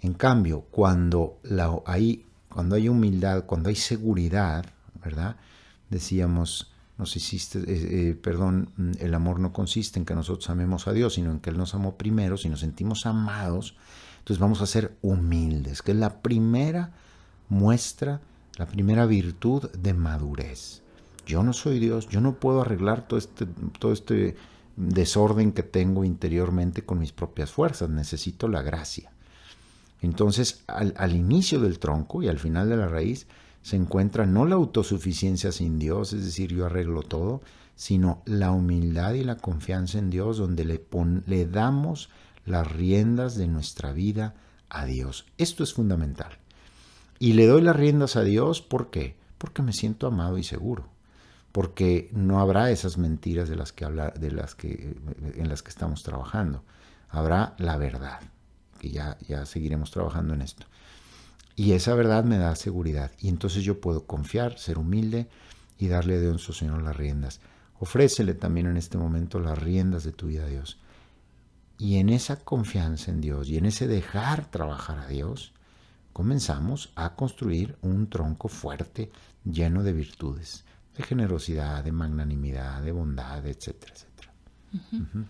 En 0.00 0.14
cambio, 0.14 0.60
cuando, 0.70 1.40
la, 1.42 1.76
hay, 1.86 2.24
cuando 2.48 2.76
hay 2.76 2.88
humildad, 2.88 3.46
cuando 3.46 3.68
hay 3.68 3.74
seguridad, 3.74 4.64
¿verdad? 5.02 5.34
Decíamos, 5.90 6.70
nos 6.96 7.16
hiciste, 7.16 7.58
eh, 7.58 7.64
eh, 7.66 8.14
perdón, 8.14 8.70
el 9.00 9.12
amor 9.12 9.40
no 9.40 9.52
consiste 9.52 9.98
en 9.98 10.04
que 10.04 10.14
nosotros 10.14 10.48
amemos 10.50 10.86
a 10.86 10.92
Dios, 10.92 11.14
sino 11.14 11.32
en 11.32 11.40
que 11.40 11.50
Él 11.50 11.58
nos 11.58 11.74
amó 11.74 11.96
primero, 11.96 12.36
si 12.36 12.48
nos 12.48 12.60
sentimos 12.60 13.06
amados, 13.06 13.74
entonces 14.20 14.38
vamos 14.38 14.62
a 14.62 14.66
ser 14.66 14.96
humildes, 15.02 15.82
que 15.82 15.90
es 15.90 15.98
la 15.98 16.22
primera 16.22 16.92
muestra, 17.48 18.20
la 18.56 18.66
primera 18.66 19.04
virtud 19.04 19.68
de 19.72 19.94
madurez. 19.94 20.82
Yo 21.26 21.42
no 21.42 21.54
soy 21.54 21.80
Dios, 21.80 22.08
yo 22.08 22.20
no 22.20 22.34
puedo 22.34 22.60
arreglar 22.60 23.08
todo 23.08 23.18
este, 23.18 23.46
todo 23.80 23.92
este 23.92 24.36
desorden 24.76 25.52
que 25.52 25.62
tengo 25.62 26.04
interiormente 26.04 26.84
con 26.84 26.98
mis 26.98 27.12
propias 27.12 27.50
fuerzas, 27.50 27.90
necesito 27.90 28.48
la 28.48 28.62
gracia. 28.62 29.10
Entonces, 30.02 30.62
al, 30.66 30.94
al, 30.96 31.14
inicio 31.14 31.60
del 31.60 31.78
tronco 31.78 32.22
y 32.22 32.28
al 32.28 32.38
final 32.38 32.68
de 32.68 32.76
la 32.76 32.88
raíz 32.88 33.26
se 33.62 33.76
encuentra 33.76 34.26
no 34.26 34.44
la 34.44 34.56
autosuficiencia 34.56 35.50
sin 35.52 35.78
Dios, 35.78 36.12
es 36.12 36.24
decir, 36.24 36.52
yo 36.52 36.66
arreglo 36.66 37.02
todo, 37.02 37.40
sino 37.76 38.22
la 38.26 38.52
humildad 38.52 39.14
y 39.14 39.24
la 39.24 39.36
confianza 39.36 39.98
en 39.98 40.10
Dios, 40.10 40.36
donde 40.36 40.64
le, 40.64 40.78
pon, 40.78 41.24
le 41.26 41.46
damos 41.46 42.10
las 42.46 42.70
riendas 42.70 43.36
de 43.36 43.48
nuestra 43.48 43.92
vida 43.92 44.34
a 44.68 44.84
Dios. 44.84 45.26
Esto 45.38 45.64
es 45.64 45.72
fundamental. 45.72 46.38
Y 47.18 47.32
le 47.32 47.46
doy 47.46 47.62
las 47.62 47.76
riendas 47.76 48.16
a 48.16 48.22
Dios, 48.22 48.60
¿por 48.60 48.90
qué? 48.90 49.16
Porque 49.38 49.62
me 49.62 49.72
siento 49.72 50.06
amado 50.06 50.36
y 50.38 50.44
seguro. 50.44 50.88
Porque 51.54 52.10
no 52.12 52.40
habrá 52.40 52.72
esas 52.72 52.98
mentiras 52.98 53.48
de 53.48 53.54
las 53.54 53.72
que 53.72 53.84
habla, 53.84 54.10
de 54.10 54.32
las 54.32 54.56
que, 54.56 54.96
en 55.36 55.48
las 55.48 55.62
que 55.62 55.70
estamos 55.70 56.02
trabajando. 56.02 56.64
Habrá 57.08 57.54
la 57.58 57.76
verdad, 57.76 58.18
que 58.80 58.90
ya, 58.90 59.16
ya 59.28 59.46
seguiremos 59.46 59.92
trabajando 59.92 60.34
en 60.34 60.42
esto. 60.42 60.66
Y 61.54 61.70
esa 61.72 61.94
verdad 61.94 62.24
me 62.24 62.38
da 62.38 62.56
seguridad. 62.56 63.12
Y 63.20 63.28
entonces 63.28 63.62
yo 63.62 63.80
puedo 63.80 64.04
confiar, 64.04 64.58
ser 64.58 64.78
humilde 64.78 65.28
y 65.78 65.86
darle 65.86 66.16
a 66.16 66.20
Dios, 66.20 66.44
Señor, 66.44 66.82
las 66.82 66.96
riendas. 66.96 67.38
Ofrécele 67.78 68.34
también 68.34 68.66
en 68.66 68.76
este 68.76 68.98
momento 68.98 69.38
las 69.38 69.56
riendas 69.56 70.02
de 70.02 70.10
tu 70.10 70.26
vida 70.26 70.46
a 70.46 70.48
Dios. 70.48 70.80
Y 71.78 71.98
en 71.98 72.08
esa 72.08 72.40
confianza 72.40 73.12
en 73.12 73.20
Dios 73.20 73.48
y 73.48 73.58
en 73.58 73.66
ese 73.66 73.86
dejar 73.86 74.50
trabajar 74.50 74.98
a 74.98 75.06
Dios, 75.06 75.52
comenzamos 76.12 76.92
a 76.96 77.14
construir 77.14 77.76
un 77.80 78.10
tronco 78.10 78.48
fuerte, 78.48 79.12
lleno 79.44 79.84
de 79.84 79.92
virtudes, 79.92 80.64
de 80.96 81.02
generosidad, 81.02 81.82
de 81.84 81.92
magnanimidad, 81.92 82.82
de 82.82 82.92
bondad, 82.92 83.44
etcétera, 83.46 83.92
etcétera. 83.94 84.32
Uh 84.72 84.78
-huh. 84.78 85.24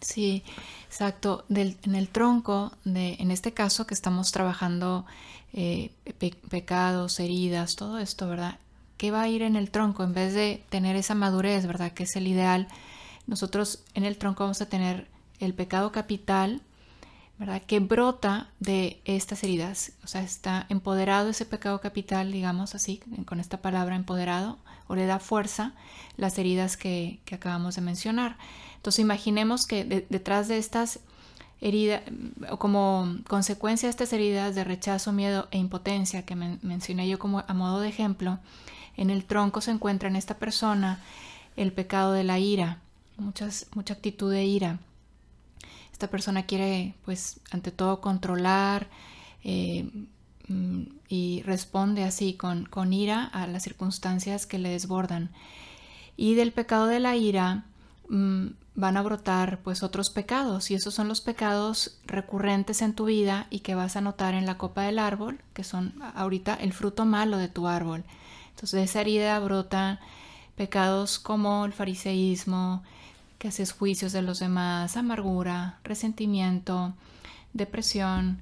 Sí, 0.00 0.42
exacto. 0.86 1.44
Del, 1.48 1.76
en 1.84 1.94
el 1.94 2.08
tronco, 2.08 2.72
de, 2.84 3.14
en 3.20 3.30
este 3.30 3.52
caso 3.52 3.86
que 3.86 3.94
estamos 3.94 4.32
trabajando 4.32 5.06
eh, 5.52 5.90
pe 6.18 6.34
pecados, 6.50 7.20
heridas, 7.20 7.76
todo 7.76 7.98
esto, 7.98 8.28
¿verdad? 8.28 8.58
¿Qué 8.96 9.10
va 9.10 9.22
a 9.22 9.28
ir 9.28 9.42
en 9.42 9.56
el 9.56 9.70
tronco? 9.70 10.02
En 10.02 10.12
vez 10.14 10.34
de 10.34 10.62
tener 10.70 10.96
esa 10.96 11.14
madurez, 11.14 11.66
¿verdad? 11.66 11.92
Que 11.92 12.04
es 12.04 12.16
el 12.16 12.26
ideal, 12.26 12.68
nosotros 13.26 13.84
en 13.94 14.04
el 14.04 14.16
tronco 14.16 14.44
vamos 14.44 14.60
a 14.60 14.66
tener 14.66 15.06
el 15.38 15.54
pecado 15.54 15.92
capital, 15.92 16.60
Que 17.66 17.80
brota 17.80 18.48
de 18.60 19.00
estas 19.04 19.42
heridas. 19.42 19.92
O 20.04 20.06
sea, 20.06 20.22
está 20.22 20.66
empoderado 20.68 21.30
ese 21.30 21.44
pecado 21.44 21.80
capital, 21.80 22.30
digamos 22.30 22.76
así, 22.76 23.00
con 23.26 23.40
esta 23.40 23.60
palabra 23.60 23.96
empoderado, 23.96 24.58
o 24.86 24.94
le 24.94 25.06
da 25.06 25.18
fuerza 25.18 25.72
las 26.16 26.38
heridas 26.38 26.76
que, 26.76 27.20
acabamos 27.32 27.74
de 27.74 27.80
mencionar. 27.80 28.36
Entonces 28.76 29.00
imaginemos 29.00 29.66
que 29.66 29.84
de, 29.84 30.06
detrás 30.08 30.46
de 30.46 30.58
estas 30.58 31.00
heridas, 31.60 32.02
o 32.48 32.58
como 32.58 33.16
consecuencia 33.26 33.88
de 33.88 33.90
estas 33.90 34.12
heridas 34.12 34.54
de 34.54 34.62
rechazo, 34.62 35.12
miedo 35.12 35.48
e 35.50 35.58
impotencia 35.58 36.24
que 36.24 36.36
men 36.36 36.60
mencioné 36.62 37.08
yo 37.08 37.18
como 37.18 37.44
a 37.46 37.54
modo 37.54 37.80
de 37.80 37.88
ejemplo, 37.88 38.38
en 38.96 39.10
el 39.10 39.24
tronco 39.24 39.60
se 39.60 39.72
encuentra 39.72 40.08
en 40.08 40.16
esta 40.16 40.38
persona 40.38 41.00
el 41.56 41.72
pecado 41.72 42.12
de 42.12 42.24
la 42.24 42.38
ira, 42.38 42.78
mucha 43.16 43.94
actitud 43.94 44.30
de 44.30 44.44
ira 44.44 44.78
esta 45.92 46.08
persona 46.08 46.44
quiere, 46.44 46.94
pues, 47.04 47.40
ante 47.50 47.70
todo 47.70 48.00
controlar 48.00 48.88
eh, 49.44 49.88
y 51.08 51.42
responde 51.42 52.04
así 52.04 52.34
con, 52.34 52.64
con 52.64 52.92
ira 52.92 53.24
a 53.24 53.46
las 53.46 53.62
circunstancias 53.62 54.46
que 54.46 54.58
le 54.58 54.70
desbordan. 54.70 55.30
Y 56.16 56.34
del 56.34 56.52
pecado 56.52 56.86
de 56.86 57.00
la 57.00 57.16
ira 57.16 57.64
mmm, 58.08 58.48
van 58.74 58.96
a 58.96 59.02
brotar 59.02 59.60
pues 59.60 59.82
otros 59.82 60.10
pecados 60.10 60.70
y 60.70 60.74
esos 60.74 60.94
son 60.94 61.08
los 61.08 61.20
pecados 61.20 61.98
recurrentes 62.06 62.80
en 62.82 62.94
tu 62.94 63.06
vida 63.06 63.46
y 63.50 63.60
que 63.60 63.74
vas 63.74 63.96
a 63.96 64.00
notar 64.00 64.34
en 64.34 64.46
la 64.46 64.56
copa 64.56 64.82
del 64.82 64.98
árbol, 64.98 65.40
que 65.52 65.64
son 65.64 65.94
ahorita 66.14 66.54
el 66.54 66.72
fruto 66.72 67.04
malo 67.04 67.36
de 67.36 67.48
tu 67.48 67.68
árbol. 67.68 68.04
Entonces 68.50 68.72
de 68.72 68.84
esa 68.84 69.00
herida 69.02 69.38
brotan 69.40 69.98
pecados 70.56 71.18
como 71.18 71.64
el 71.64 71.72
fariseísmo, 71.72 72.82
que 73.42 73.48
haces 73.48 73.72
juicios 73.72 74.12
de 74.12 74.22
los 74.22 74.38
demás, 74.38 74.96
amargura, 74.96 75.80
resentimiento, 75.82 76.94
depresión, 77.52 78.40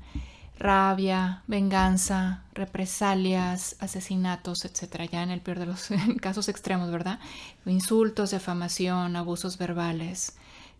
rabia, 0.59 1.43
venganza, 1.47 2.43
represalias, 2.53 3.77
asesinatos, 3.81 4.67
etcétera, 4.67 5.07
ya 5.07 5.23
en 5.23 5.31
el 5.31 5.41
peor 5.41 5.59
de 5.59 5.65
los 5.65 5.89
casos 6.21 6.51
extremos, 6.51 6.91
¿verdad? 6.91 7.19
Insultos, 7.65 8.31
defamación, 8.31 9.17
abusos 9.17 9.57
verbales, 9.57 10.37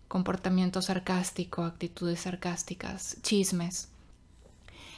comportamiento 0.07 0.83
sarcástico, 0.83 1.65
actitudes 1.65 2.21
sarcásticas, 2.21 3.17
chismes. 3.23 3.89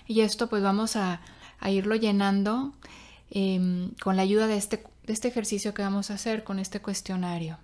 Y 0.09 0.23
esto 0.23 0.49
pues 0.49 0.64
vamos 0.64 0.97
a, 0.97 1.21
irlo 1.64 1.95
llenando 1.95 2.73
eh, 3.31 3.88
con 4.02 4.17
la 4.17 4.23
ayuda 4.23 4.52
este, 4.52 4.83
de 5.07 5.12
este 5.12 5.29
ejercicio 5.29 5.75
que 5.75 5.83
vamos 5.83 6.11
a 6.11 6.14
hacer 6.14 6.43
con 6.43 6.59
este 6.59 6.83
cuestionario. 6.83 7.61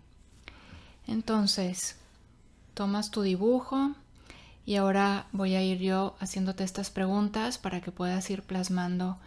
Entonces, 1.09 1.97
tomas 2.75 3.11
tu 3.11 3.23
dibujo 3.23 3.95
y 4.67 4.77
ahora 4.77 5.27
voy 5.33 5.55
a 5.55 5.63
ir 5.63 5.79
yo 5.79 6.15
haciéndote 6.21 6.63
estas 6.63 6.91
preguntas 6.91 7.57
para 7.57 7.81
que 7.81 7.91
puedas 7.91 8.29
ir 8.29 8.43
plasmando 8.43 9.19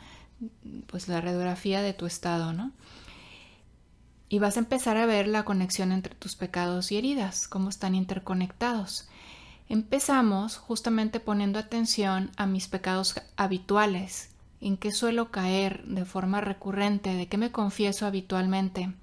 pues 0.85 1.07
la 1.07 1.19
radiografía 1.19 1.81
de 1.81 1.93
tu 1.93 2.05
estado, 2.05 2.53
¿no? 2.53 2.71
Y 4.29 4.39
vas 4.39 4.55
a 4.55 4.59
empezar 4.59 4.95
a 4.95 5.07
ver 5.07 5.27
la 5.27 5.43
conexión 5.43 5.91
entre 5.91 6.15
tus 6.15 6.35
pecados 6.35 6.91
y 6.91 6.97
heridas, 6.97 7.47
cómo 7.47 7.69
están 7.69 7.95
interconectados. 7.95 9.09
Empezamos 9.67 10.57
justamente 10.57 11.19
poniendo 11.19 11.57
atención 11.57 12.31
a 12.37 12.45
mis 12.45 12.67
pecados 12.67 13.15
habituales, 13.37 14.29
en 14.61 14.77
qué 14.77 14.91
suelo 14.91 15.31
caer 15.31 15.83
de 15.85 16.05
forma 16.05 16.41
recurrente, 16.41 17.15
de 17.15 17.27
qué 17.27 17.37
me 17.37 17.51
confieso 17.51 18.05
habitualmente. 18.05 18.93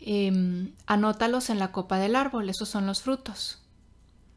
Eh, 0.00 0.72
anótalos 0.86 1.50
en 1.50 1.58
la 1.58 1.72
copa 1.72 1.98
del 1.98 2.16
árbol, 2.16 2.48
esos 2.48 2.68
son 2.68 2.86
los 2.86 3.02
frutos. 3.02 3.58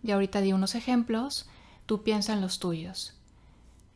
Y 0.03 0.11
ahorita 0.11 0.41
di 0.41 0.53
unos 0.53 0.75
ejemplos, 0.75 1.47
tú 1.85 2.03
piensa 2.03 2.33
en 2.33 2.41
los 2.41 2.59
tuyos. 2.59 3.13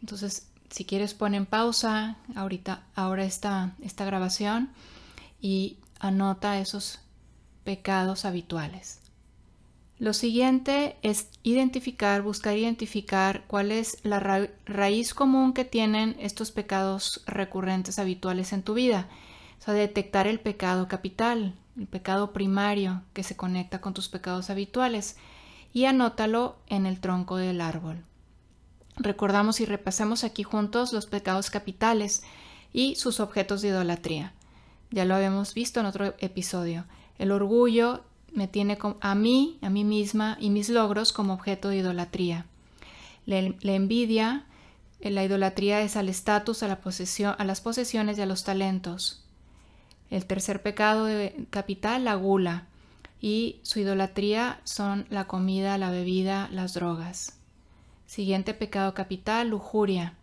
Entonces, 0.02 0.48
si 0.70 0.86
quieres 0.86 1.14
pon 1.14 1.34
en 1.34 1.46
pausa 1.46 2.18
ahorita, 2.36 2.84
ahora 2.96 3.24
esta, 3.24 3.76
esta 3.82 4.06
grabación 4.06 4.70
y 5.42 5.78
anota 6.00 6.60
esos 6.60 7.00
pecados 7.64 8.26
habituales. 8.26 9.00
Lo 9.98 10.14
siguiente 10.14 10.98
es 11.04 11.30
identificar, 11.44 12.22
buscar 12.22 12.58
identificar 12.58 13.46
cuál 13.48 13.72
es 13.72 14.00
la 14.04 14.20
raíz 14.66 15.14
común 15.14 15.54
que 15.54 15.64
tienen 15.64 16.18
estos 16.20 16.52
pecados 16.52 17.24
recurrentes 17.26 17.98
habituales 17.98 18.52
en 18.52 18.62
tu 18.62 18.74
vida. 18.74 19.08
O 19.60 19.64
sea, 19.64 19.74
detectar 19.74 20.28
el 20.28 20.40
pecado 20.40 20.88
capital, 20.88 21.56
el 21.78 21.88
pecado 21.88 22.32
primario 22.32 23.02
que 23.14 23.24
se 23.24 23.36
conecta 23.36 23.82
con 23.82 23.94
tus 23.94 24.10
pecados 24.10 24.50
habituales 24.50 25.18
y 25.74 25.86
anótalo 25.86 26.58
en 26.68 26.86
el 26.86 27.00
tronco 27.00 27.38
del 27.38 27.62
árbol. 27.62 28.04
Recordamos 28.98 29.60
y 29.60 29.66
repasamos 29.66 30.24
aquí 30.24 30.44
juntos 30.44 30.94
los 30.94 31.06
pecados 31.06 31.50
capitales 31.50 32.24
y 32.72 32.96
sus 32.96 33.20
objetos 33.20 33.62
de 33.62 33.70
idolatría. 33.70 34.34
Ya 34.92 35.06
lo 35.06 35.16
habíamos 35.16 35.54
visto 35.54 35.80
en 35.80 35.86
otro 35.86 36.14
episodio. 36.20 36.86
El 37.18 37.32
orgullo 37.32 38.04
me 38.32 38.48
tiene 38.48 38.78
a 39.02 39.16
mí, 39.16 39.58
a 39.62 39.70
mí 39.70 39.84
misma 39.84 40.38
y 40.40 40.50
mis 40.50 40.70
logros 40.70 41.12
como 41.12 41.34
objeto 41.34 41.70
de 41.70 41.78
idolatría. 41.78 42.46
La, 43.26 43.40
envidia, 43.40 44.46
eh, 45.00 45.10
la 45.10 45.24
idolatría 45.24 45.82
es 45.82 45.96
al 45.96 46.10
estatus, 46.10 46.64
a, 46.64 46.68
las 46.68 47.62
posesiones 47.62 48.18
y 48.18 48.22
a 48.22 48.26
los 48.26 48.44
talentos. 48.44 49.25
El 50.10 50.26
tercer 50.26 50.62
pecado 50.62 51.06
de 51.06 51.46
capital, 51.50 52.06
la 52.06 52.16
gula, 52.16 52.68
y 53.22 53.60
su 53.64 53.80
idolatría 53.80 54.60
son 54.64 55.08
la 55.10 55.26
comida, 55.26 55.78
la 55.78 55.90
bebida, 55.90 56.48
las 56.52 56.74
drogas. 56.74 57.38
Siguiente 58.06 58.54
pecado 58.54 58.94
capital, 58.94 59.50
lujuria. 59.50 60.14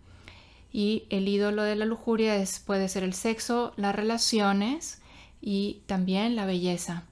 Y 0.73 1.05
el 1.11 1.29
ídolo 1.29 1.65
de 1.65 1.77
la 1.77 1.85
lujuria 1.85 2.37
es, 2.37 2.61
puede 2.61 2.89
ser 2.89 3.03
el 3.03 3.13
sexo, 3.13 3.73
las 3.77 3.95
relaciones 3.95 5.03
y 5.41 5.81
también 5.87 6.37
la 6.37 6.47
belleza. 6.47 7.05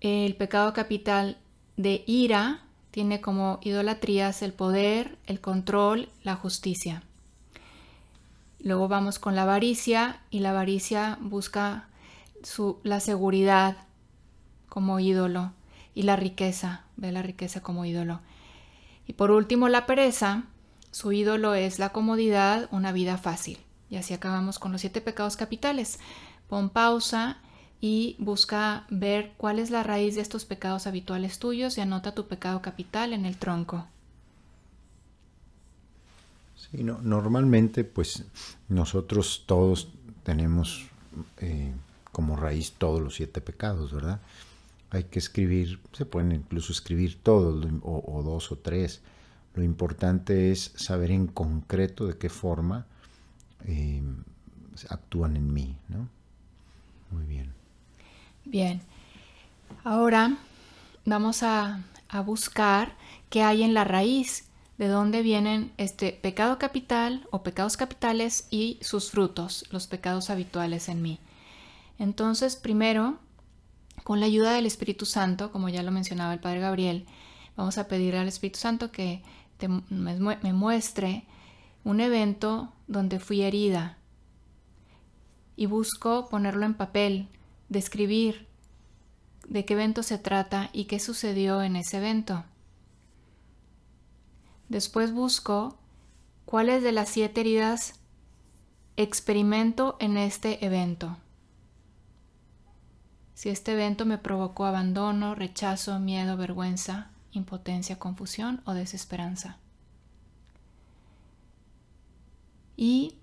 El 0.00 0.36
pecado 0.36 0.72
capital 0.72 1.36
de 1.76 2.04
ira 2.06 2.62
tiene 2.92 3.20
como 3.20 3.58
idolatrías 3.62 4.40
el 4.42 4.52
poder, 4.52 5.18
el 5.26 5.40
control, 5.40 6.08
la 6.22 6.36
justicia. 6.36 7.02
Luego 8.60 8.88
vamos 8.88 9.18
con 9.18 9.34
la 9.34 9.42
avaricia 9.42 10.20
y 10.30 10.40
la 10.40 10.50
avaricia 10.50 11.18
busca 11.20 11.88
la 12.82 13.00
seguridad 13.00 13.76
como 14.68 15.00
ídolo 15.00 15.52
y 15.94 16.02
la 16.02 16.16
riqueza, 16.16 16.84
ve 16.96 17.12
la 17.12 17.22
riqueza 17.22 17.62
como 17.62 17.84
ídolo. 17.84 18.20
Y 19.06 19.14
por 19.14 19.30
último 19.30 19.68
la 19.68 19.86
pereza, 19.86 20.44
su 20.90 21.12
ídolo 21.12 21.54
es 21.54 21.78
la 21.78 21.90
comodidad, 21.90 22.68
una 22.70 22.92
vida 22.92 23.18
fácil. 23.18 23.58
Y 23.88 23.96
así 23.96 24.14
acabamos 24.14 24.58
con 24.58 24.72
los 24.72 24.80
siete 24.80 25.00
pecados 25.00 25.36
capitales. 25.36 25.98
Pon 26.48 26.70
pausa 26.70 27.38
y 27.80 28.16
busca 28.18 28.86
ver 28.90 29.32
cuál 29.36 29.58
es 29.58 29.70
la 29.70 29.82
raíz 29.82 30.14
de 30.16 30.22
estos 30.22 30.44
pecados 30.44 30.86
habituales 30.86 31.38
tuyos 31.38 31.78
y 31.78 31.82
anota 31.82 32.14
tu 32.14 32.26
pecado 32.26 32.62
capital 32.62 33.12
en 33.12 33.26
el 33.26 33.36
tronco. 33.36 33.86
Sí, 36.70 36.82
normalmente 36.82 37.84
pues 37.84 38.24
nosotros 38.68 39.44
todos 39.46 39.88
tenemos 40.22 40.86
eh, 41.38 41.72
como 42.12 42.36
raíz 42.36 42.72
todos 42.72 43.00
los 43.00 43.14
siete 43.14 43.40
pecados, 43.40 43.92
¿verdad? 43.92 44.20
Hay 44.90 45.04
que 45.04 45.18
escribir, 45.18 45.80
se 45.92 46.06
pueden 46.06 46.32
incluso 46.32 46.72
escribir 46.72 47.18
todos 47.22 47.66
o, 47.82 48.22
dos 48.22 48.52
o 48.52 48.56
tres. 48.56 49.02
Lo 49.54 49.62
importante 49.62 50.50
es 50.50 50.72
saber 50.76 51.10
en 51.10 51.26
concreto 51.26 52.06
de 52.06 52.18
qué 52.18 52.28
forma 52.28 52.86
eh, 53.64 54.02
actúan 54.88 55.36
en 55.36 55.52
mí, 55.52 55.76
¿no? 55.88 56.08
Muy 57.10 57.24
bien. 57.26 57.52
Bien, 58.44 58.80
ahora 59.84 60.36
vamos 61.04 61.42
a, 61.42 61.82
buscar 62.24 62.94
qué 63.28 63.42
hay 63.42 63.62
en 63.62 63.74
la 63.74 63.84
raíz, 63.84 64.45
de 64.78 64.88
dónde 64.88 65.22
vienen 65.22 65.72
este 65.78 66.12
pecado 66.12 66.58
capital 66.58 67.26
o 67.30 67.42
pecados 67.42 67.76
capitales 67.76 68.46
y 68.50 68.78
sus 68.82 69.10
frutos, 69.10 69.64
los 69.70 69.86
pecados 69.86 70.30
habituales 70.30 70.88
en 70.88 71.02
mí. 71.02 71.18
Entonces, 71.98 72.56
primero, 72.56 73.18
con 74.04 74.20
la 74.20 74.26
ayuda 74.26 74.52
del 74.52 74.66
Espíritu 74.66 75.06
Santo, 75.06 75.50
como 75.50 75.68
ya 75.68 75.82
lo 75.82 75.92
mencionaba 75.92 76.34
el 76.34 76.40
Padre 76.40 76.60
Gabriel, 76.60 77.06
vamos 77.56 77.78
a 77.78 77.88
pedir 77.88 78.16
al 78.16 78.28
Espíritu 78.28 78.58
Santo 78.58 78.92
que 78.92 79.22
me 79.88 80.52
muestre 80.52 81.24
un 81.84 82.00
evento 82.00 82.72
donde 82.86 83.18
fui 83.18 83.42
herida 83.42 83.96
y 85.56 85.66
busco 85.66 86.28
ponerlo 86.28 86.66
en 86.66 86.74
papel 86.74 87.28
describir 87.68 88.46
de 89.48 89.64
qué 89.64 89.74
evento 89.74 90.02
se 90.02 90.18
trata 90.18 90.68
y 90.72 90.84
qué 90.84 91.00
sucedió 91.00 91.62
en 91.62 91.76
ese 91.76 91.96
evento. 91.96 92.44
Después 94.68 95.12
busco 95.12 95.76
cuáles 96.44 96.82
de 96.82 96.92
las 96.92 97.08
siete 97.08 97.40
heridas 97.40 97.94
experimento 98.96 99.96
en 100.00 100.16
este 100.16 100.64
evento. 100.64 101.16
Si 103.34 103.50
este 103.50 103.72
evento 103.72 104.06
me 104.06 104.16
provocó 104.16 104.64
abandono, 104.64 105.34
rechazo, 105.34 105.98
miedo, 106.00 106.36
vergüenza, 106.36 107.10
impotencia, 107.32 107.98
confusión 107.98 108.62
o 108.64 108.72
desesperanza. 108.72 109.58
Y 112.76 113.16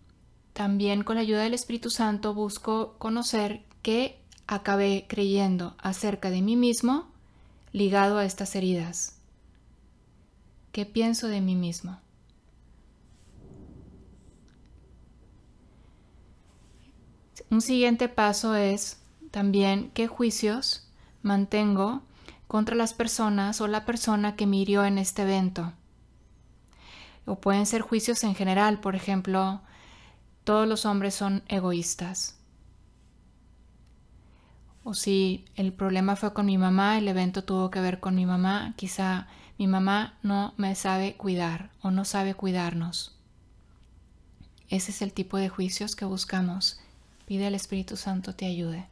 también 0.54 1.04
con 1.04 1.16
la 1.16 1.22
ayuda 1.22 1.42
del 1.42 1.56
Espíritu 1.56 1.90
Santo 1.90 2.36
busco 2.36 2.94
conocer 3.00 3.64
qué 3.82 4.20
acabé 4.46 5.06
creyendo 5.08 5.76
acerca 5.80 6.30
de 6.30 6.42
mí 6.44 6.56
mismo 6.56 7.08
ligado 7.72 8.20
a 8.20 8.26
estas 8.26 8.56
heridas. 8.56 9.18
¿Qué 10.74 10.88
pienso 10.88 11.28
de 11.28 11.40
mí 11.40 11.56
mismo? 11.56 12.00
Un 17.50 17.62
siguiente 17.62 18.10
paso 18.10 18.56
es 18.56 19.00
también 19.30 19.92
qué 19.94 20.08
juicios 20.08 20.90
mantengo 21.22 22.02
contra 22.48 22.76
las 22.76 22.96
personas 22.96 23.62
o 23.62 23.68
la 23.68 23.86
persona 23.86 24.36
que 24.36 24.48
me 24.48 24.58
hirió 24.58 24.84
en 24.84 24.98
este 24.98 25.22
evento. 25.22 25.74
O 27.26 27.40
pueden 27.40 27.68
ser 27.68 27.82
juicios 27.82 28.24
en 28.24 28.34
general, 28.34 28.82
por 28.82 28.96
ejemplo, 28.96 29.62
todos 30.44 30.68
los 30.68 30.86
hombres 30.86 31.14
son 31.14 31.44
egoístas 31.48 32.40
o 34.84 34.94
si 34.94 35.46
el 35.56 35.72
problema 35.72 36.16
fue 36.16 36.34
con 36.34 36.46
mi 36.46 36.58
mamá, 36.58 36.98
el 36.98 37.08
evento 37.08 37.44
tuvo 37.44 37.72
que 37.72 37.80
ver 37.80 38.00
con 38.00 38.16
mi 38.16 38.26
mamá, 38.26 38.74
quizá 38.76 39.28
mi 39.58 39.68
mamá 39.68 40.18
no 40.24 40.54
me 40.58 40.76
sabe 40.76 41.16
cuidar 41.16 41.72
o 41.82 41.92
no 41.92 42.06
sabe 42.06 42.34
cuidarnos. 42.34 43.16
Ese 44.70 44.92
es 44.92 45.02
el 45.02 45.14
tipo 45.14 45.38
de 45.38 45.50
juicios 45.50 45.96
que 45.96 46.06
buscamos. 46.06 46.80
Pide 47.26 47.48
al 47.48 47.56
Espíritu 47.56 47.96
Santo 47.96 48.34
te 48.34 48.46
ayude. 48.46 48.88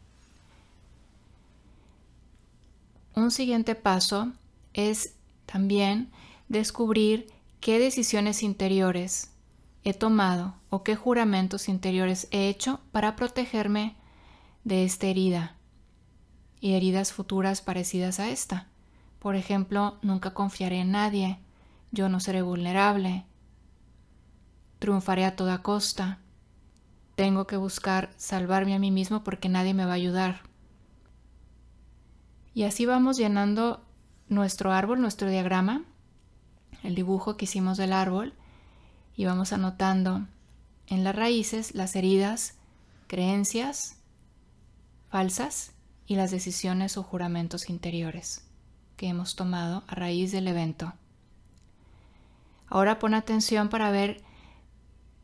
Un 3.16 3.32
siguiente 3.32 3.76
paso 3.76 4.32
es 4.74 5.16
también 5.46 6.10
descubrir 6.48 7.28
qué 7.60 7.80
decisiones 7.80 8.44
interiores 8.44 9.32
he 9.84 9.94
tomado 9.94 10.56
o 10.70 10.84
qué 10.84 10.96
juramentos 10.96 11.68
interiores 11.68 12.28
he 12.32 12.48
hecho 12.48 12.80
para 12.92 13.16
protegerme 13.16 13.96
de 14.64 14.86
esta 14.86 15.08
herida 15.08 15.56
y 16.60 16.74
heridas 16.74 17.12
futuras 17.12 17.62
parecidas 17.62 18.20
a 18.20 18.30
esta. 18.30 18.71
Por 19.22 19.36
ejemplo, 19.36 20.00
nunca 20.02 20.34
confiaré 20.34 20.80
en 20.80 20.94
nadie, 20.94 21.38
yo 21.92 22.10
no 22.10 22.20
seré 22.20 22.42
vulnerable, 22.42 23.24
triunfaré 24.80 25.26
a 25.26 25.36
toda 25.36 25.62
costa, 25.62 26.18
tengo 27.14 27.46
que 27.46 27.56
buscar 27.56 28.10
salvarme 28.18 28.74
a 28.74 28.80
mí 28.80 28.90
mismo 28.90 29.24
porque 29.24 29.48
nadie 29.48 29.76
me 29.76 29.86
va 29.86 29.92
a 29.92 30.02
ayudar. 30.02 30.42
Y 32.56 32.64
así 32.64 32.88
vamos 32.88 33.16
llenando 33.18 33.86
nuestro 34.28 34.72
árbol, 34.72 35.00
nuestro 35.00 35.30
diagrama, 35.30 35.84
el 36.82 36.96
dibujo 36.96 37.38
que 37.38 37.46
hicimos 37.46 37.78
del 37.78 37.94
árbol, 37.94 38.34
y 39.16 39.26
vamos 39.26 39.54
anotando 39.54 40.26
en 40.88 41.04
las 41.04 41.16
raíces 41.16 41.76
las 41.76 41.96
heridas, 41.96 42.58
creencias 43.06 43.98
falsas 45.10 45.74
y 46.08 46.16
las 46.16 46.32
decisiones 46.32 46.98
o 46.98 47.04
juramentos 47.04 47.70
interiores 47.70 48.48
que 49.02 49.08
hemos 49.08 49.36
tomado 49.36 49.84
a 49.88 49.96
raíz 49.96 50.32
del 50.32 50.48
evento. 50.48 50.94
Ahora 52.68 53.00
pon 53.00 53.16
atención 53.16 53.68
para 53.68 53.90
ver, 53.90 54.22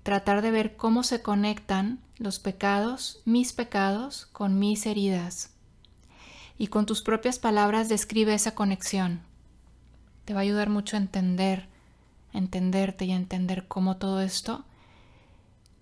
tratar 0.02 0.42
de 0.42 0.50
ver 0.50 0.76
cómo 0.76 1.04
se 1.04 1.22
conectan 1.22 2.00
los 2.18 2.40
pecados, 2.40 3.22
mis 3.26 3.54
pecados, 3.54 4.26
con 4.32 4.58
mis 4.58 4.88
heridas. 4.88 5.52
Y 6.58 6.70
con 6.70 6.88
tus 6.88 7.04
propias 7.04 7.38
palabras 7.38 7.88
describe 7.88 8.34
esa 8.34 8.56
conexión. 8.56 9.22
Te 10.26 10.34
va 10.34 10.40
a 10.40 10.42
ayudar 10.42 10.72
mucho 10.72 10.98
a 10.98 11.00
entender, 11.00 11.68
entenderte 12.34 13.06
y 13.06 13.12
a 13.12 13.16
entender 13.16 13.68
cómo 13.68 13.98
todo 13.98 14.22
esto 14.22 14.66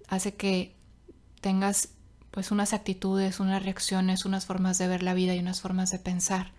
hace 0.09 0.35
que 0.35 0.75
tengas 1.39 1.91
pues 2.29 2.51
unas 2.51 2.73
actitudes, 2.73 3.39
unas 3.39 3.63
reacciones, 3.63 4.25
unas 4.25 4.45
formas 4.45 4.77
de 4.79 4.89
ver 4.89 5.01
la 5.01 5.13
vida 5.13 5.33
y 5.33 5.39
unas 5.39 5.61
formas 5.61 5.91
de 5.91 5.99
pensar. 5.99 6.51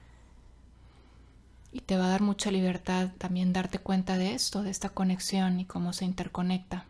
Y 1.73 1.81
te 1.81 1.97
va 1.97 2.07
a 2.07 2.11
dar 2.11 2.23
mucha 2.23 2.51
libertad 2.51 3.11
también 3.19 3.53
darte 3.53 3.79
cuenta 3.79 4.17
de 4.17 4.35
esto, 4.35 4.63
de 4.63 4.71
esta 4.71 4.89
conexión 4.91 5.61
y 5.61 5.65
cómo 5.65 5.93
se 5.93 6.05
interconecta. 6.05 6.87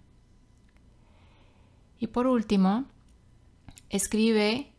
Y 1.99 2.09
por 2.09 2.27
último, 2.27 2.85
escribe 3.91 4.71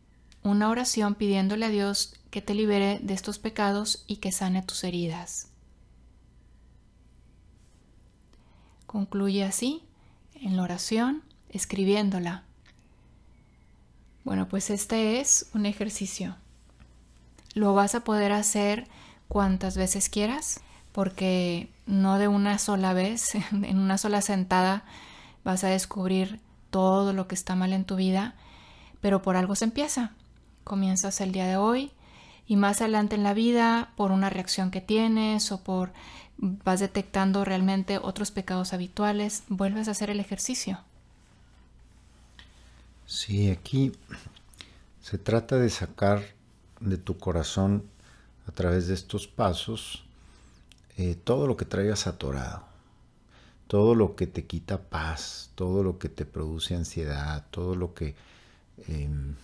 una 0.43 0.69
oración 0.69 1.15
pidiéndole 1.15 1.65
a 1.65 1.69
Dios 1.69 2.15
que 2.29 2.41
te 2.41 2.53
libere 2.53 2.99
de 3.01 3.13
estos 3.13 3.39
pecados 3.39 4.03
y 4.07 4.17
que 4.17 4.31
sane 4.31 4.61
tus 4.61 4.83
heridas. 4.83 5.49
Concluye 8.85 9.43
así 9.43 9.83
en 10.35 10.55
la 10.55 10.63
oración, 10.63 11.23
escribiéndola. 11.49 12.43
Bueno, 14.23 14.47
pues 14.47 14.69
este 14.69 15.19
es 15.19 15.49
un 15.53 15.65
ejercicio. 15.65 16.35
Lo 17.53 17.73
vas 17.73 17.95
a 17.95 18.03
poder 18.03 18.31
hacer 18.31 18.87
cuantas 19.27 19.77
veces 19.77 20.09
quieras, 20.09 20.61
porque 20.91 21.69
no 21.85 22.17
de 22.17 22.27
una 22.27 22.57
sola 22.59 22.93
vez, 22.93 23.35
en 23.51 23.77
una 23.77 23.97
sola 23.97 24.21
sentada, 24.21 24.83
vas 25.43 25.63
a 25.63 25.69
descubrir 25.69 26.39
todo 26.69 27.13
lo 27.13 27.27
que 27.27 27.35
está 27.35 27.55
mal 27.55 27.73
en 27.73 27.85
tu 27.85 27.95
vida, 27.95 28.35
pero 29.01 29.21
por 29.21 29.37
algo 29.37 29.55
se 29.55 29.65
empieza. 29.65 30.11
Comienzas 30.63 31.21
el 31.21 31.31
día 31.31 31.47
de 31.47 31.57
hoy 31.57 31.91
y 32.47 32.55
más 32.55 32.81
adelante 32.81 33.15
en 33.15 33.23
la 33.23 33.33
vida, 33.33 33.91
por 33.95 34.11
una 34.11 34.29
reacción 34.29 34.71
que 34.71 34.81
tienes 34.81 35.51
o 35.51 35.61
por 35.61 35.91
vas 36.37 36.79
detectando 36.79 37.45
realmente 37.45 37.97
otros 37.97 38.31
pecados 38.31 38.73
habituales, 38.73 39.43
vuelves 39.47 39.87
a 39.87 39.91
hacer 39.91 40.09
el 40.09 40.19
ejercicio. 40.19 40.79
Sí, 43.05 43.49
aquí 43.49 43.93
se 45.01 45.17
trata 45.17 45.57
de 45.57 45.69
sacar 45.69 46.23
de 46.79 46.97
tu 46.97 47.17
corazón 47.17 47.83
a 48.47 48.51
través 48.51 48.87
de 48.87 48.93
estos 48.93 49.27
pasos 49.27 50.03
eh, 50.97 51.15
todo 51.15 51.45
lo 51.45 51.57
que 51.57 51.65
traigas 51.65 52.07
atorado, 52.07 52.63
todo 53.67 53.93
lo 53.93 54.15
que 54.15 54.25
te 54.25 54.45
quita 54.45 54.81
paz, 54.81 55.51
todo 55.53 55.83
lo 55.83 55.99
que 55.99 56.09
te 56.09 56.25
produce 56.25 56.75
ansiedad, 56.75 57.45
todo 57.51 57.75
lo 57.75 57.93
que 57.93 58.15
em, 58.87 59.35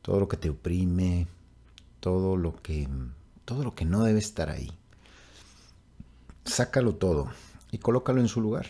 todo 0.00 0.20
lo 0.20 0.28
que 0.28 0.38
te 0.38 0.48
oprime, 0.48 1.26
todo 2.00 2.36
lo 2.36 2.56
que 2.62 2.88
todo 3.44 3.62
lo 3.62 3.74
que 3.74 3.84
no 3.84 4.04
debe 4.04 4.20
estar 4.20 4.48
ahí. 4.48 4.72
Sácalo 6.44 6.94
todo 6.94 7.30
y 7.70 7.78
colócalo 7.78 8.20
en 8.20 8.28
su 8.28 8.40
lugar. 8.40 8.68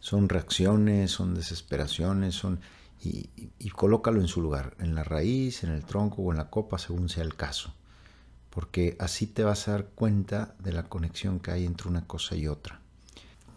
Son 0.00 0.28
reacciones, 0.28 1.10
son 1.10 1.34
desesperaciones, 1.34 2.34
son 2.34 2.60
y, 3.04 3.70
colócalo 3.70 4.20
en 4.20 4.28
su 4.28 4.40
lugar, 4.40 4.76
en 4.78 4.94
la 4.94 5.02
raíz, 5.02 5.64
en 5.64 5.70
el 5.70 5.84
tronco 5.84 6.22
o 6.22 6.30
en 6.30 6.38
la 6.38 6.50
copa, 6.50 6.78
según 6.78 7.08
sea 7.08 7.24
el 7.24 7.34
caso. 7.34 7.74
Porque 8.50 8.96
así 9.00 9.26
te 9.26 9.44
vas 9.44 9.66
a 9.66 9.72
dar 9.72 9.86
cuenta 9.86 10.54
de 10.60 10.72
la 10.72 10.84
conexión 10.84 11.40
que 11.40 11.50
hay 11.50 11.64
entre 11.64 11.88
una 11.88 12.06
cosa 12.06 12.36
y 12.36 12.46
otra. 12.46 12.80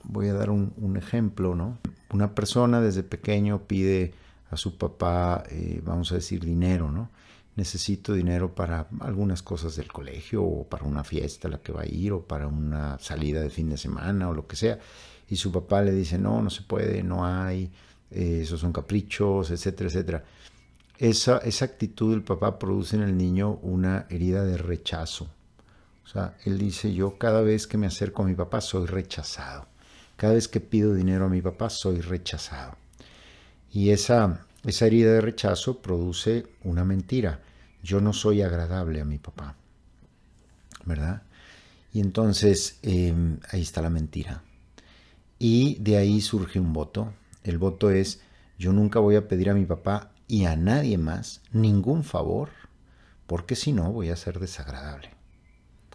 Voy 0.04 0.30
a 0.30 0.34
dar 0.34 0.50
un, 0.50 0.98
ejemplo, 0.98 1.54
¿no? 1.54 1.78
Una 2.12 2.34
persona 2.34 2.82
desde 2.82 3.04
pequeño 3.04 3.64
pide 3.64 4.14
a 4.50 4.58
su 4.58 4.78
papá, 4.78 5.44
eh, 5.50 5.82
vamos 5.84 6.12
a 6.12 6.16
decir, 6.16 6.44
dinero, 6.44 6.92
¿no? 6.92 7.10
Necesito 7.56 8.14
dinero 8.14 8.54
para 8.56 8.88
algunas 9.00 9.42
cosas 9.42 9.76
del 9.76 9.92
colegio 9.92 10.44
o 10.44 10.68
para 10.68 10.86
una 10.86 11.04
fiesta 11.04 11.48
a 11.48 11.52
la 11.52 11.60
que 11.60 11.72
va 11.72 11.82
a 11.82 11.88
ir 11.88 12.14
o 12.14 12.22
para 12.24 12.48
una 12.48 12.98
salida 13.00 13.42
de 13.42 13.50
fin 13.50 13.70
de 13.70 13.78
semana 13.78 14.30
o 14.30 14.34
lo 14.34 14.48
que 14.48 14.56
sea. 14.56 14.80
Y 15.30 15.36
su 15.38 15.52
papá 15.52 15.82
le 15.82 15.92
dice, 15.92 16.18
no, 16.18 16.42
no 16.42 16.50
se 16.50 16.64
puede, 16.64 17.02
no 17.04 17.26
hay, 17.26 17.72
eh, 18.12 18.42
esos 18.44 18.60
son 18.60 18.72
caprichos, 18.72 19.52
etcétera, 19.52 19.90
etcétera. 19.90 20.24
Esa, 20.98 21.40
esa 21.40 21.66
actitud 21.66 22.12
del 22.12 22.24
papá 22.24 22.58
produce 22.58 22.96
en 22.96 23.04
el 23.04 23.18
niño 23.18 23.60
una 23.62 24.06
herida 24.10 24.44
de 24.46 24.58
rechazo. 24.58 25.28
O 26.06 26.08
sea, 26.08 26.38
él 26.46 26.58
dice, 26.58 26.94
yo 26.94 27.18
cada 27.18 27.42
vez 27.42 27.68
que 27.68 27.78
me 27.78 27.88
acerco 27.88 28.24
a 28.24 28.26
mi 28.26 28.36
papá 28.36 28.62
soy 28.62 28.86
rechazado. 28.86 29.68
Cada 30.16 30.34
vez 30.34 30.48
que 30.48 30.62
pido 30.62 30.94
dinero 30.94 31.26
a 31.26 31.30
mi 31.30 31.42
papá 31.42 31.70
soy 31.70 32.00
rechazado. 32.00 32.78
Y 33.72 33.90
esa, 33.90 34.46
esa 34.64 34.86
herida 34.86 35.12
de 35.14 35.22
rechazo 35.22 35.82
produce 35.82 36.48
una 36.64 36.86
mentira. 36.86 37.42
Yo 37.84 38.00
no 38.00 38.14
soy 38.14 38.42
agradable 38.42 39.02
a 39.02 39.06
mi 39.06 39.18
papá. 39.18 39.56
¿Verdad? 40.86 41.24
Y 41.92 42.00
entonces 42.00 42.80
em, 42.84 43.40
ahí 43.52 43.62
está 43.62 43.82
la 43.82 43.90
mentira. 43.90 44.44
Y 45.40 45.76
de 45.80 45.98
ahí 45.98 46.22
surge 46.22 46.60
un 46.60 46.72
voto 46.72 47.14
el 47.46 47.58
voto 47.60 47.92
es, 47.92 48.22
yo 48.58 48.74
nunca 48.74 49.00
voy 49.00 49.16
a 49.16 49.28
pedir 49.28 49.50
a 49.50 49.54
mi 49.54 49.66
papá 49.66 50.12
y 50.28 50.46
a 50.46 50.56
nadie 50.56 50.98
más 50.98 51.42
ningún 51.52 52.04
favor, 52.04 52.50
porque 53.28 53.56
si 53.56 53.72
no 53.72 53.92
voy 53.92 54.10
a 54.10 54.16
ser 54.16 54.40
desagradable. 54.40 55.12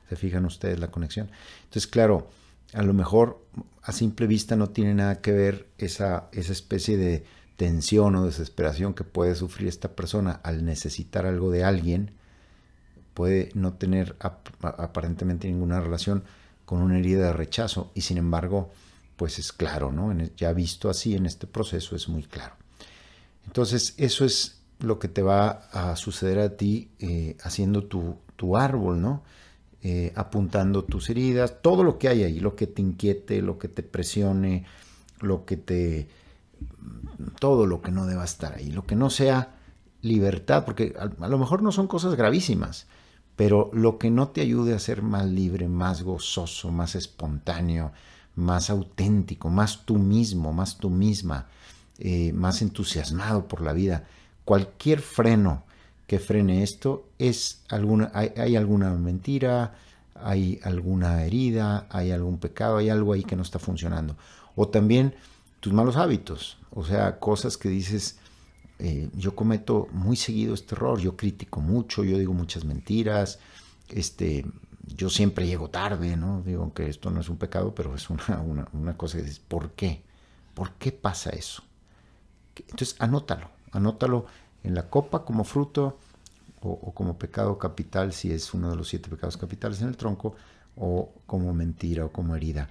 ¿Se 0.08 0.16
fijan 0.16 0.44
ustedes 0.44 0.78
la 0.78 0.90
conexión? 0.90 1.30
Entonces, 1.64 1.86
claro, 1.86 2.28
a 2.72 2.82
lo 2.82 2.94
mejor 2.94 3.44
a 3.82 3.92
simple 3.92 4.26
vista 4.26 4.56
no 4.56 4.70
tiene 4.70 4.94
nada 4.94 5.20
que 5.20 5.32
ver 5.32 5.68
esa, 5.78 6.28
esa 6.32 6.52
especie 6.52 6.96
de 6.96 7.24
tensión 7.56 8.14
o 8.14 8.24
desesperación 8.24 8.94
que 8.94 9.04
puede 9.04 9.34
sufrir 9.34 9.68
esta 9.68 9.94
persona 9.94 10.40
al 10.44 10.64
necesitar 10.64 11.26
algo 11.26 11.50
de 11.50 11.64
alguien, 11.64 12.12
puede 13.12 13.50
no 13.54 13.74
tener 13.74 14.16
aparentemente 14.60 15.48
ninguna 15.48 15.80
relación 15.80 16.22
con 16.64 16.80
una 16.80 16.98
herida 16.98 17.26
de 17.26 17.32
rechazo 17.32 17.90
y 17.94 18.02
sin 18.02 18.18
embargo 18.18 18.70
pues 19.20 19.38
es 19.38 19.52
claro, 19.52 19.92
¿no? 19.92 20.16
Ya 20.38 20.54
visto 20.54 20.88
así 20.88 21.14
en 21.14 21.26
este 21.26 21.46
proceso 21.46 21.94
es 21.94 22.09
muy 22.09 22.22
claro. 22.22 22.54
Entonces, 23.44 23.92
eso 23.98 24.24
es 24.24 24.62
lo 24.78 24.98
que 24.98 25.09
te 25.09 25.20
va 25.20 25.68
a 25.72 25.94
suceder 25.96 26.38
a 26.38 26.56
ti 26.56 26.88
eh, 27.00 27.37
haciendo 27.42 27.85
tu, 27.85 28.56
árbol, 28.56 29.02
¿no? 29.02 29.22
Eh, 29.83 30.14
apuntando 30.16 30.85
tus 30.85 31.11
heridas, 31.11 31.61
todo 31.61 31.85
lo 31.85 31.98
que 31.98 32.09
hay 32.09 32.22
ahí, 32.22 32.40
lo 32.40 32.56
que 32.56 32.66
te 32.66 32.80
inquiete, 32.80 33.42
lo 33.42 33.59
que 33.59 33.68
te 33.68 33.83
presione, 33.83 34.64
lo 35.20 35.44
que 35.44 35.59
te... 35.59 36.09
todo 37.38 37.66
lo 37.66 37.83
que 37.83 37.90
no 37.90 38.06
deba 38.06 38.24
estar 38.24 38.54
ahí, 38.54 38.70
lo 38.70 38.87
que 38.87 38.96
no 38.96 39.11
sea 39.11 39.54
libertad, 40.00 40.64
porque 40.64 40.94
a 40.96 41.28
lo 41.28 41.38
mejor 41.38 41.62
no 41.62 41.72
son 41.72 41.88
cosas 41.88 42.14
gravísimas, 42.14 42.87
pero 43.37 43.70
lo 43.74 43.98
que 43.98 44.11
no 44.11 44.28
te 44.28 44.40
ayude 44.40 44.72
a 44.72 44.78
ser 44.78 45.02
más 45.02 45.26
libre, 45.26 45.68
más 45.68 46.04
gozoso, 46.04 46.70
más 46.70 46.94
espontáneo, 46.94 47.92
más 48.40 48.70
auténtico, 48.70 49.48
más 49.50 49.85
tú 49.85 49.98
mismo, 49.98 50.53
más 50.53 50.79
tú 50.79 50.90
misma, 50.90 51.46
eh, 51.98 52.33
más 52.33 52.62
entusiasmado 52.62 53.46
por 53.46 53.61
la 53.61 53.72
vida. 53.72 54.09
Cualquier 54.44 55.00
freno 55.00 55.62
que 56.07 56.18
frene 56.18 56.62
esto 56.62 57.07
es 57.18 57.61
alguna, 57.68 58.11
hay, 58.14 58.57
alguna 58.57 58.90
mentira, 58.94 59.74
hay 60.14 60.59
alguna 60.64 61.24
herida, 61.24 61.87
hay 61.90 62.11
algún 62.11 62.38
pecado, 62.38 62.79
hay 62.79 62.88
algo 62.88 63.12
ahí 63.12 63.22
que 63.22 63.37
no 63.37 63.42
está 63.42 63.59
funcionando. 63.59 64.16
O 64.57 64.66
también 64.68 65.14
tus 65.61 65.72
malos 65.72 65.96
hábitos, 65.96 66.57
o 66.72 66.85
sea, 66.85 67.20
cosas 67.20 67.57
que 67.57 67.68
dices, 67.68 68.16
eh, 68.79 69.09
yo 69.14 69.37
cometo 69.37 69.88
muy 69.92 70.16
seguido 70.16 70.55
este 70.55 70.74
error, 70.74 70.98
yo 70.98 71.16
critico 71.16 71.61
mucho, 71.61 72.03
yo 72.03 72.18
digo 72.18 72.33
muchas 72.33 72.64
mentiras, 72.64 73.38
este, 73.90 74.46
yo 74.94 75.11
siempre 75.11 75.46
llego 75.46 75.70
tarde, 75.70 76.16
¿no? 76.16 76.42
Digo 76.42 76.72
que 76.74 76.88
esto 76.88 77.11
no 77.11 77.20
es 77.20 77.29
un 77.29 77.37
pecado, 77.37 77.74
pero 77.74 77.94
es 77.94 78.11
una, 78.11 78.66
una, 78.72 78.96
cosa 78.96 79.18
que 79.18 79.24
dices, 79.24 79.40
¿por 79.40 79.72
qué? 79.72 80.03
¿Por 80.55 80.72
qué 80.72 80.92
pasa 80.92 81.31
eso? 81.31 81.62
Entonces, 82.57 82.96
anótalo, 82.98 83.48
anótalo 83.72 84.26
en 84.62 84.74
la 84.74 84.90
copa 84.90 85.24
como 85.24 85.44
fruto 85.44 85.98
o, 86.62 86.92
como 86.92 87.18
pecado 87.18 87.59
capital, 87.59 88.12
si 88.12 88.33
es 88.33 88.53
uno 88.53 88.70
de 88.70 88.76
los 88.76 88.88
siete 88.88 89.09
pecados 89.09 89.37
capitales 89.37 89.81
en 89.81 89.88
el 89.88 89.96
tronco, 89.96 90.35
o 90.76 91.12
como 91.26 91.53
mentira 91.55 92.05
o 92.05 92.12
como 92.12 92.37
herida. 92.37 92.68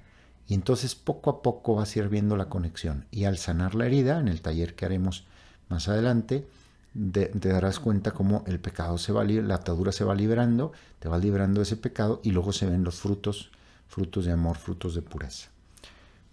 Y 0.48 0.54
entonces 0.54 0.96
poco 0.96 1.30
a 1.30 1.42
poco 1.42 1.76
vas 1.76 1.96
a 1.96 2.02
la 2.02 2.50
conexión. 2.50 3.06
Y 3.12 3.26
al 3.26 3.38
sanar 3.38 3.76
la 3.76 3.86
herida, 3.86 4.20
en 4.20 4.28
el 4.28 4.42
taller 4.42 4.76
que 4.76 4.86
haremos 4.86 5.26
más 5.70 5.88
adelante, 5.88 6.48
te 6.94 7.50
darás 7.50 7.80
cuenta 7.80 8.12
cómo 8.12 8.44
el 8.48 8.60
pecado 8.60 8.98
se 8.98 9.12
va, 9.12 9.24
la 9.24 9.56
atadura 9.56 9.92
se 9.92 10.04
va 10.04 10.16
liberando, 10.16 10.72
te 11.00 11.08
va 11.08 11.18
liberando 11.18 11.62
ese 11.62 11.78
pecado 11.78 12.20
y 12.24 12.32
luego 12.32 12.52
se 12.52 12.66
ven 12.66 12.84
los 12.84 13.00
frutos, 13.00 13.52
frutos 13.88 14.26
de 14.26 14.32
amor, 14.32 14.58
frutos 14.58 14.96
de 14.96 15.02
pureza. 15.02 15.50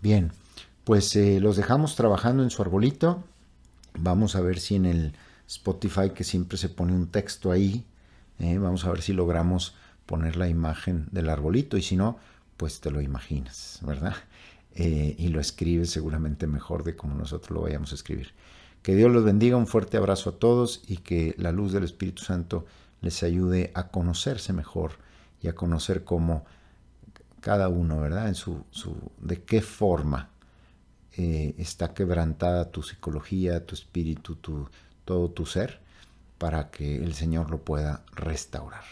Bien, 0.01 0.33
pues 0.85 1.15
eh, 1.17 1.41
los 1.41 1.57
dejamos 1.57 1.97
trabajando 1.97 2.43
en 2.43 2.51
su 2.51 2.63
arbolito. 2.63 3.23
Vamos 3.99 4.37
a 4.37 4.41
ver 4.41 4.61
si 4.61 4.77
en 4.77 4.87
el 4.87 5.13
Spotify, 5.49 6.11
que 6.15 6.25
siempre 6.25 6.59
se 6.59 6.69
pone 6.69 6.93
un 6.93 7.09
texto 7.09 7.51
ahí, 7.51 7.85
eh, 8.39 8.59
vamos 8.59 8.85
a 8.85 8.91
ver 8.91 9.03
si 9.03 9.13
logramos 9.13 9.75
poner 10.05 10.37
la 10.37 10.49
imagen 10.49 11.09
del 11.11 11.29
arbolito 11.29 11.77
y 11.77 11.83
si 11.83 11.97
no, 11.97 12.19
pues 12.57 12.81
te 12.81 12.91
lo 12.91 13.01
imaginas, 13.01 13.81
¿verdad? 13.83 14.15
Eh, 14.79 15.15
y 15.17 15.29
lo 15.29 15.41
escribes 15.41 15.89
seguramente 15.89 16.47
mejor 16.47 16.85
de 16.85 16.95
como 16.95 17.15
nosotros 17.15 17.51
lo 17.51 17.63
vayamos 17.63 17.93
a 17.93 17.95
escribir. 17.95 18.35
Que 18.87 18.95
Dios 18.95 19.11
los 19.11 19.25
bendiga, 19.25 19.57
un 19.57 19.67
fuerte 19.67 19.97
abrazo 19.97 20.31
a 20.31 20.39
todos 20.39 20.81
y 20.87 20.99
que 20.99 21.35
la 21.39 21.51
luz 21.51 21.73
del 21.73 21.83
Espíritu 21.83 22.23
Santo 22.23 22.67
les 23.01 23.25
ayude 23.25 23.73
a 23.75 23.89
conocerse 23.89 24.53
mejor 24.53 24.93
y 25.43 25.49
a 25.49 25.57
conocer 25.57 26.05
cómo 26.05 26.45
cada 27.41 27.69
uno, 27.69 28.01
¿verdad? 28.01 28.29
En 28.29 28.37
su, 28.37 28.65
su 28.71 28.95
de 29.19 29.43
qué 29.43 29.61
forma 29.61 30.29
eh, 31.17 31.57
está 31.59 31.95
quebrantada 31.95 32.71
tu 32.71 32.85
psicología, 32.85 33.67
tu 33.67 33.75
espíritu, 33.75 34.37
tu, 34.37 34.69
todo 35.05 35.33
tu 35.33 35.47
ser, 35.47 35.81
para 36.39 36.71
que 36.71 37.03
el 37.03 37.15
Señor 37.15 37.51
lo 37.51 37.59
pueda 37.59 38.05
restaurar. 38.13 38.85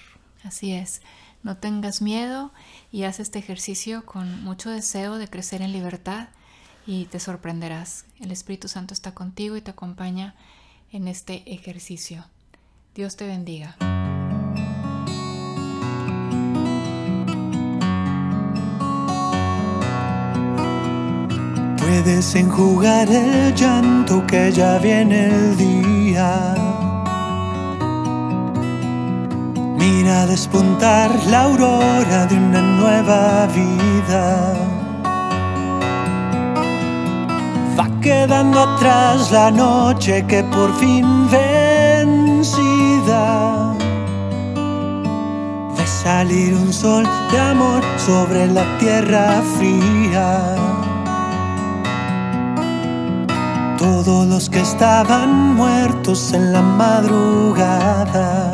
Así 0.42 0.72
es. 0.72 1.02
No 1.44 1.58
tengas 1.58 2.02
miedo 2.02 2.50
y 2.90 3.04
haz 3.04 3.20
este 3.20 3.38
ejercicio 3.38 4.04
con 4.04 4.42
mucho 4.42 4.70
deseo 4.70 5.18
de 5.18 5.28
crecer 5.28 5.62
en 5.62 5.70
libertad 5.70 6.30
y 6.86 7.06
te 7.06 7.20
sorprenderás. 7.20 8.04
El 8.20 8.30
Espíritu 8.30 8.68
Santo 8.68 8.94
está 8.94 9.12
contigo 9.12 9.56
y 9.56 9.60
te 9.60 9.70
acompaña 9.70 10.34
en 10.92 11.08
este 11.08 11.42
ejercicio. 11.52 12.24
Dios 12.94 13.16
te 13.16 13.26
bendiga. 13.26 13.76
Puedes 21.78 22.34
enjugar 22.34 23.08
el 23.10 23.54
llanto 23.54 24.26
que 24.26 24.52
ya 24.52 24.78
viene 24.78 25.26
el 25.26 25.56
día. 25.56 26.54
Mira 29.78 30.26
despuntar 30.26 31.10
la 31.26 31.42
aurora 31.42 32.26
de 32.26 32.36
una 32.36 32.60
nueva 32.60 33.46
vida. 33.46 34.73
Quedando 38.04 38.60
atrás 38.60 39.32
la 39.32 39.50
noche 39.50 40.24
que 40.26 40.44
por 40.44 40.70
fin 40.74 41.26
vencida. 41.30 42.44
Ve 45.74 45.86
salir 45.86 46.52
un 46.54 46.70
sol 46.70 47.04
de 47.32 47.40
amor 47.40 47.82
sobre 47.96 48.46
la 48.46 48.64
tierra 48.78 49.42
fría. 49.56 50.54
Todos 53.78 54.26
los 54.26 54.50
que 54.50 54.60
estaban 54.60 55.54
muertos 55.54 56.34
en 56.34 56.52
la 56.52 56.60
madrugada 56.60 58.52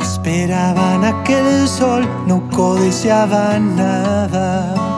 esperaban 0.00 1.04
aquel 1.04 1.68
sol, 1.68 2.08
no 2.26 2.42
codiciaban 2.50 3.76
nada. 3.76 4.93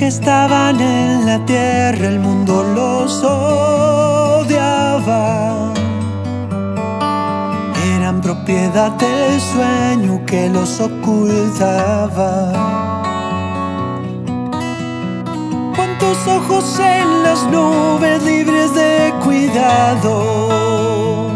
Aunque 0.00 0.16
estaban 0.16 0.80
en 0.80 1.26
la 1.26 1.44
tierra, 1.44 2.08
el 2.08 2.20
mundo 2.20 2.62
los 2.62 3.22
odiaba. 3.22 4.54
Eran 7.98 8.22
propiedad 8.22 8.92
del 8.92 9.38
sueño 9.38 10.24
que 10.24 10.48
los 10.48 10.80
ocultaba. 10.80 12.50
tus 15.98 16.26
ojos 16.26 16.80
en 16.80 17.22
las 17.22 17.42
nubes 17.50 18.22
libres 18.22 18.74
de 18.74 19.12
cuidado. 19.22 21.28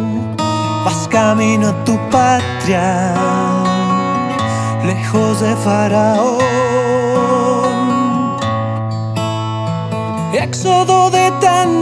Vas 0.87 1.07
camino 1.11 1.69
a 1.69 1.85
tu 1.85 1.99
patria, 2.09 3.13
lejos 4.87 5.43
de 5.43 5.55
Faraón. 5.57 6.54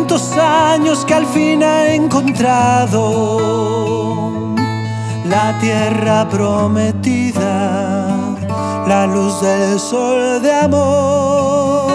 Tantos 0.02 0.32
años 0.36 1.04
que 1.04 1.14
al 1.14 1.26
fin 1.26 1.62
ha 1.62 1.94
encontrado 1.94 3.38
la 5.28 5.56
tierra 5.60 6.28
prometida, 6.28 8.08
la 8.88 9.06
luz 9.06 9.40
del 9.40 9.78
sol 9.78 10.42
de 10.42 10.52
amor. 10.52 11.92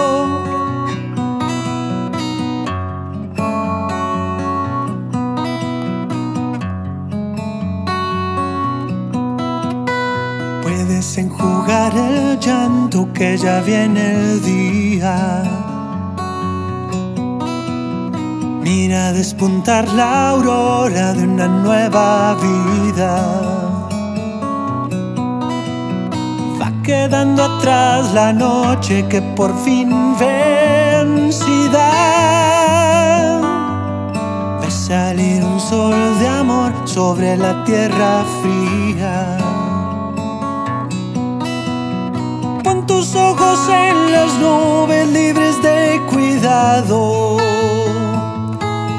Puedes 10.62 11.18
enjugar 11.18 11.94
el 11.94 12.38
llanto 12.40 13.06
que 13.12 13.36
ya 13.36 13.60
viene 13.60 14.14
el 14.14 14.42
día. 14.42 15.57
Mira 18.80 19.12
despuntar 19.12 19.88
la 19.88 20.30
aurora 20.30 21.12
de 21.12 21.24
una 21.24 21.48
nueva 21.48 22.36
vida. 22.46 23.12
Va 26.60 26.70
quedando 26.84 27.42
atrás 27.42 28.14
la 28.14 28.32
noche 28.32 29.04
que 29.08 29.20
por 29.20 29.52
fin 29.64 29.90
vencida. 30.16 31.88
Ve 34.60 34.70
salir 34.70 35.42
un 35.42 35.58
sol 35.58 35.98
de 36.20 36.28
amor 36.28 36.72
sobre 36.84 37.36
la 37.36 37.64
tierra 37.64 38.24
fría. 38.40 39.38
Pon 42.62 42.86
tus 42.86 43.16
ojos 43.16 43.58
en 43.68 44.12
las 44.12 44.32
nubes 44.38 45.08
libres 45.08 45.60
de 45.62 46.00
cuidado. 46.08 47.57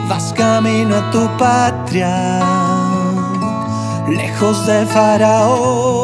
Vas 0.09 0.33
camino 0.33 0.95
a 0.95 1.11
tu 1.11 1.29
patria, 1.37 2.39
lejos 4.07 4.65
de 4.65 4.83
Faraón. 4.87 5.99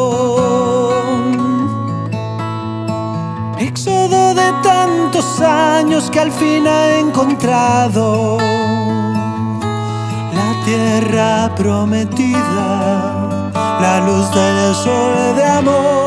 Éxodo 3.58 4.32
de 4.32 4.52
tantos 4.62 5.40
años 5.40 6.08
que 6.12 6.20
al 6.20 6.30
fin 6.30 6.68
ha 6.68 6.98
encontrado 7.00 8.38
la 10.38 10.64
tierra 10.64 11.52
prometida, 11.56 13.50
la 13.80 14.00
luz 14.06 14.30
del 14.30 14.72
sol 14.84 15.34
de 15.34 15.44
amor. 15.44 16.05